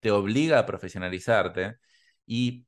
[0.00, 1.76] te obliga a profesionalizarte
[2.26, 2.66] y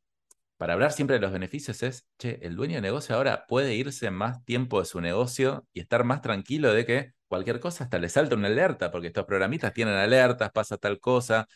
[0.57, 4.11] para hablar siempre de los beneficios es, che, el dueño de negocio ahora puede irse
[4.11, 8.09] más tiempo de su negocio y estar más tranquilo de que cualquier cosa hasta le
[8.09, 11.47] salta una alerta, porque estos programitas tienen alertas, pasa tal cosa,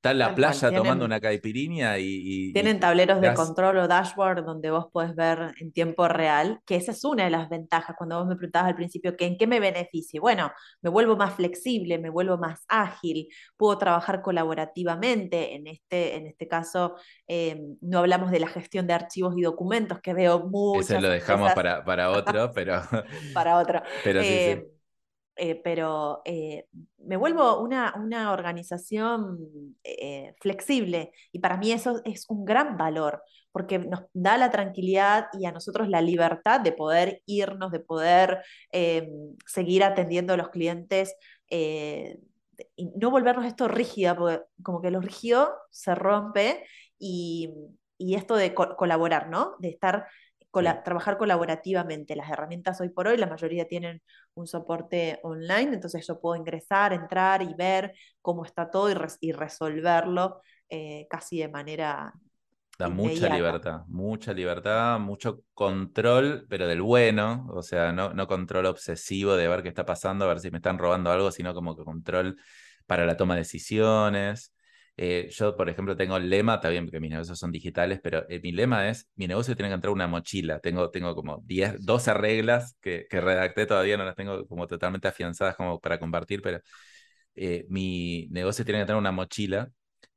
[0.00, 4.70] Está en la playa tomando una caipirinha y, Tienen tableros de control o dashboard donde
[4.70, 8.26] vos podés ver en tiempo real, que esa es una de las ventajas cuando vos
[8.26, 10.18] me preguntabas al principio que en qué me beneficie.
[10.18, 13.28] Bueno, me vuelvo más flexible, me vuelvo más ágil,
[13.58, 15.54] puedo trabajar colaborativamente.
[15.54, 16.96] En este, en este caso,
[17.28, 20.80] eh, no hablamos de la gestión de archivos y documentos, que veo mucho.
[20.80, 22.80] Ese lo dejamos para, para otro, pero...
[23.34, 23.82] para otro.
[24.02, 24.79] Pero sí, sí.
[25.42, 26.66] Eh, pero eh,
[26.98, 33.22] me vuelvo una, una organización eh, flexible y para mí eso es un gran valor
[33.50, 38.42] porque nos da la tranquilidad y a nosotros la libertad de poder irnos, de poder
[39.46, 41.16] seguir atendiendo a los clientes
[41.48, 42.18] y
[42.96, 46.64] no volvernos esto rígida, porque como que lo rígido se rompe
[46.98, 47.50] y,
[47.96, 49.56] y esto de colaborar, ¿no?
[49.58, 50.06] De estar
[50.50, 52.16] trabajar colaborativamente.
[52.16, 54.02] Las herramientas hoy por hoy, la mayoría tienen
[54.34, 58.90] un soporte online, entonces yo puedo ingresar, entrar y ver cómo está todo
[59.20, 62.12] y, resolverlo eh, casi de manera...
[62.78, 68.64] Da mucha libertad, mucha libertad, mucho control, pero del bueno, o sea, no, no control
[68.64, 71.76] obsesivo de ver qué está pasando, a ver si me están robando algo, sino como
[71.76, 72.38] que control
[72.86, 74.54] para la toma de decisiones.
[75.02, 78.26] Eh, yo, por ejemplo, tengo el lema, está bien que mis negocios son digitales, pero
[78.28, 80.60] eh, mi lema es, mi negocio tiene que entrar una mochila.
[80.60, 85.08] Tengo, tengo como 10, 12 reglas que, que, redacté, todavía no las tengo como totalmente
[85.08, 86.60] afianzadas como para compartir, pero
[87.34, 89.70] eh, mi negocio tiene que entrar una mochila.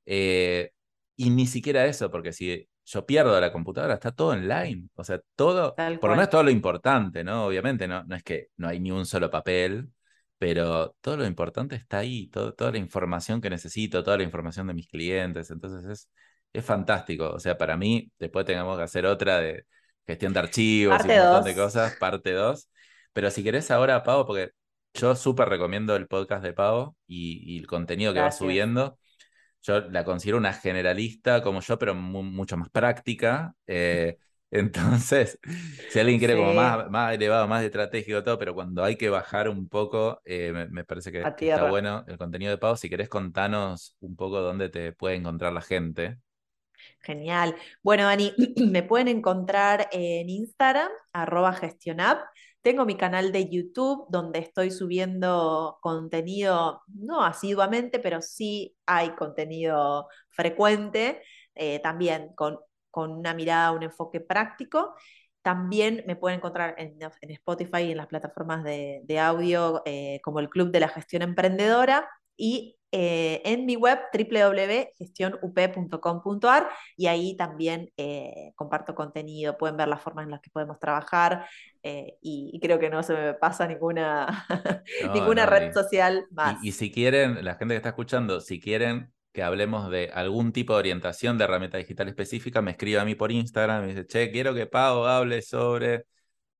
[0.05, 4.89] y ni siquiera eso, porque si yo pierdo la computadora, está todo online.
[4.95, 7.45] O sea, todo, por lo menos todo lo importante, ¿no?
[7.45, 9.87] Obviamente, no, no es que no hay ni un solo papel,
[10.43, 14.73] pero todo lo importante está ahí, toda la información que necesito, toda la información de
[14.73, 16.09] mis clientes, entonces es,
[16.51, 17.29] es fantástico.
[17.29, 19.63] O sea, para mí, después tengamos que hacer otra de
[20.05, 22.69] gestión de archivos y un montón de cosas, parte 2.
[23.13, 24.49] Pero si querés ahora, Pau, porque
[24.93, 28.99] yo súper recomiendo el podcast de Pau y, el contenido que va subiendo.
[29.61, 33.53] Yo la considero una generalista como yo, pero mucho más práctica.
[33.65, 34.17] Eh,
[34.53, 35.39] entonces,
[35.89, 39.49] si alguien quiere como más, más elevado, más estratégico, todo, pero cuando hay que bajar
[39.49, 42.77] un poco, eh, me, parece que, está bueno el contenido de Pau.
[42.77, 46.19] Si querés contanos un poco dónde te puede encontrar la gente.
[46.99, 47.55] Genial.
[47.81, 48.31] Bueno, Dani,
[48.69, 52.21] me pueden encontrar en Instagram, arroba gestionapp.
[52.61, 60.07] Tengo mi canal de YouTube donde estoy subiendo contenido, no asiduamente, pero sí hay contenido
[60.29, 61.23] frecuente,
[61.55, 62.59] eh, también con
[62.93, 64.93] con una mirada, un enfoque práctico.
[65.41, 66.99] También me pueden encontrar en,
[67.31, 72.07] Spotify y en las plataformas de, audio eh, como el Club de la Gestión Emprendedora
[72.37, 80.03] y eh, en mi web www.gestionup.com.ar y ahí también eh, comparto contenido, pueden ver las
[80.03, 81.47] formas en las que podemos trabajar
[81.81, 84.45] y, creo que no se me pasa ninguna,
[85.15, 86.63] ninguna red social más.
[86.63, 90.73] y, si quieren, la gente que está escuchando, si quieren que hablemos de algún tipo
[90.73, 94.05] de orientación de herramienta digital específica, me escribe a mí por Instagram y me dice,
[94.05, 96.05] che, quiero que Pau hable sobre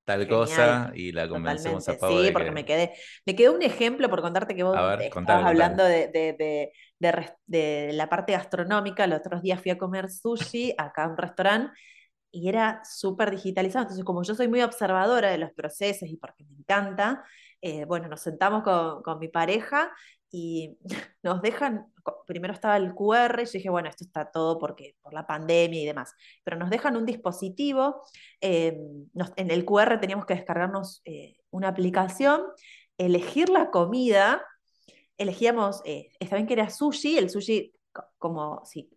[0.03, 2.23] tal cosa y la convencemos a Pau.
[2.23, 2.93] Sí, porque me quedé,
[3.27, 9.05] me quedó un ejemplo por contarte que vos estabas hablando de, de, la parte gastronómica.
[9.05, 11.79] Los otros días fui a comer sushi acá en un restaurante
[12.31, 13.83] y era súper digitalizado.
[13.83, 17.23] Entonces, como yo soy muy observadora de los procesos y porque me encanta,
[17.61, 19.91] eh, bueno, nos sentamos con, con mi pareja
[20.33, 20.79] y
[21.23, 21.93] nos dejan,
[22.25, 25.79] primero estaba el QR, y yo dije, bueno, esto está todo porque, por la pandemia
[25.79, 28.01] y demás, pero nos dejan un dispositivo,
[28.41, 28.75] eh,
[29.35, 32.41] en el QR teníamos que descargarnos eh, una aplicación,
[32.97, 34.43] elegir la comida,
[35.17, 37.71] elegíamos, eh, bien que era sushi, el sushi,
[38.17, 38.89] como si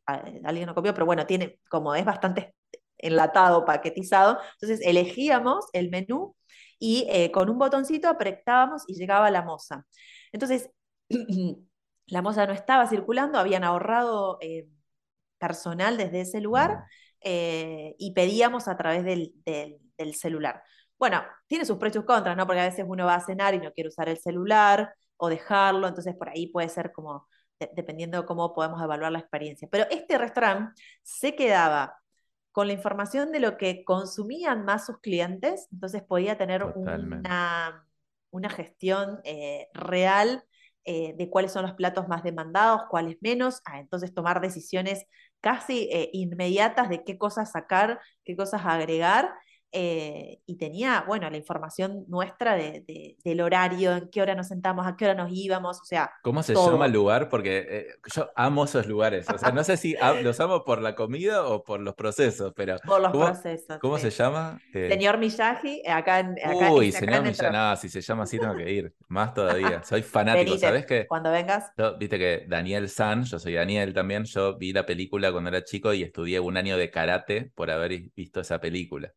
[0.43, 2.55] alguien no comió, pero bueno, tiene, como es bastante
[2.97, 6.35] enlatado, paquetizado, entonces elegíamos el menú
[6.79, 9.85] y con un botoncito apretábamos y llegaba la moza.
[10.33, 10.71] Entonces,
[12.07, 14.69] la moza no estaba circulando, habían ahorrado eh,
[15.39, 16.85] personal desde ese lugar
[17.21, 19.35] eh, y pedíamos a través del,
[20.15, 20.63] celular.
[20.99, 22.47] Bueno, tiene sus precios contras, ¿no?
[22.47, 25.89] Porque a veces uno va a cenar y no quiere usar el celular o dejarlo,
[25.89, 27.29] entonces por ahí puede ser como,
[27.75, 29.69] dependiendo de cómo podemos evaluar la experiencia.
[29.71, 31.99] Pero este restaurante se quedaba
[32.53, 37.87] con la información de lo que consumían más sus clientes, entonces podía tener una,
[38.31, 40.43] una, gestión eh, real
[40.87, 45.05] eh, de cuáles son los platos más demandados, cuáles menos, a entonces tomar decisiones
[45.41, 49.33] casi eh, inmediatas de qué cosas sacar, qué cosas agregar.
[49.79, 54.87] Eh, y tenía, bueno, la información nuestra de, del horario, en qué hora nos sentamos,
[54.87, 56.13] a qué hora nos íbamos, o sea.
[56.23, 57.29] ¿Cómo se llama el lugar?
[57.29, 59.29] Porque yo amo esos lugares.
[59.29, 62.79] O sea, no sé si los amo por la comida o por los procesos, pero.
[62.87, 63.79] Por los procesos.
[63.79, 64.59] ¿Cómo se llama?
[64.73, 66.37] Señor Miyagi, acá en.
[66.71, 68.95] Uy, señor Miyagi, no, si se llama así tengo que ir.
[69.09, 69.83] Más todavía.
[69.85, 71.07] Soy fanático, ¿sabes qué?
[71.07, 71.71] Cuando vengas.
[71.99, 75.93] Viste que Daniel San, yo soy Daniel también, yo vi la película cuando era chico
[75.93, 79.13] y estudié un año de karate por haber visto esa película.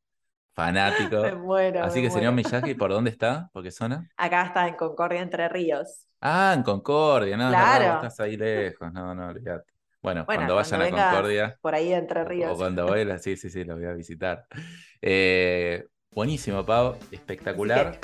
[0.60, 1.24] Fanático.
[1.82, 3.49] Así que, señor Miyagi, ¿por dónde está?
[3.53, 4.10] ¿Por qué zona?
[4.18, 6.05] Acá está, en Concordia, Entre Ríos.
[6.20, 7.88] Ah, en Concordia, no, claro.
[7.88, 9.72] no, estás ahí lejos, no, no, olvídate.
[10.01, 11.57] Bueno, cuando vayan a Concordia.
[11.62, 12.51] Por ahí Entre Ríos.
[12.51, 14.47] O, cuando vuelas, sí, sí, sí, lo voy a visitar.
[15.01, 17.97] Eh, buenísimo, Pau, espectacular.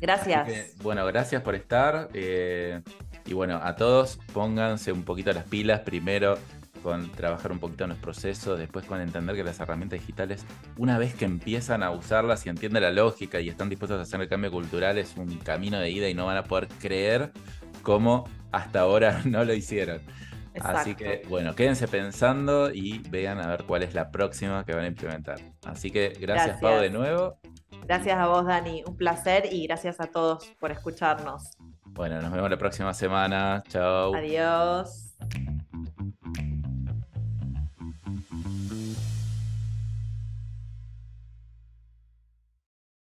[0.00, 0.76] gracias.
[0.82, 2.10] bueno, gracias por estar.
[2.14, 2.80] Eh,
[3.24, 5.80] y bueno, a todos pónganse un poquito las pilas.
[5.80, 6.38] Primero,
[6.76, 10.46] con trabajar un poquito en los procesos, después con entender que las herramientas digitales,
[10.76, 14.20] una vez que empiezan a usarlas y entienden la lógica y están dispuestos a hacer
[14.20, 17.32] el cambio cultural, es un camino de ida y no van a poder creer
[17.82, 20.00] cómo hasta ahora no lo hicieron.
[20.60, 24.84] Así que, bueno, quédense pensando y vean a ver cuál es la próxima que van
[24.84, 25.38] a implementar.
[25.66, 26.60] Así que gracias, gracias.
[26.60, 27.38] Pau de nuevo.
[27.86, 28.82] Gracias a vos, Dani.
[28.86, 31.56] Un placer y gracias a todos por escucharnos.
[31.84, 33.62] Bueno, nos vemos la próxima semana.
[33.68, 34.14] Chao.
[34.14, 35.14] Adiós.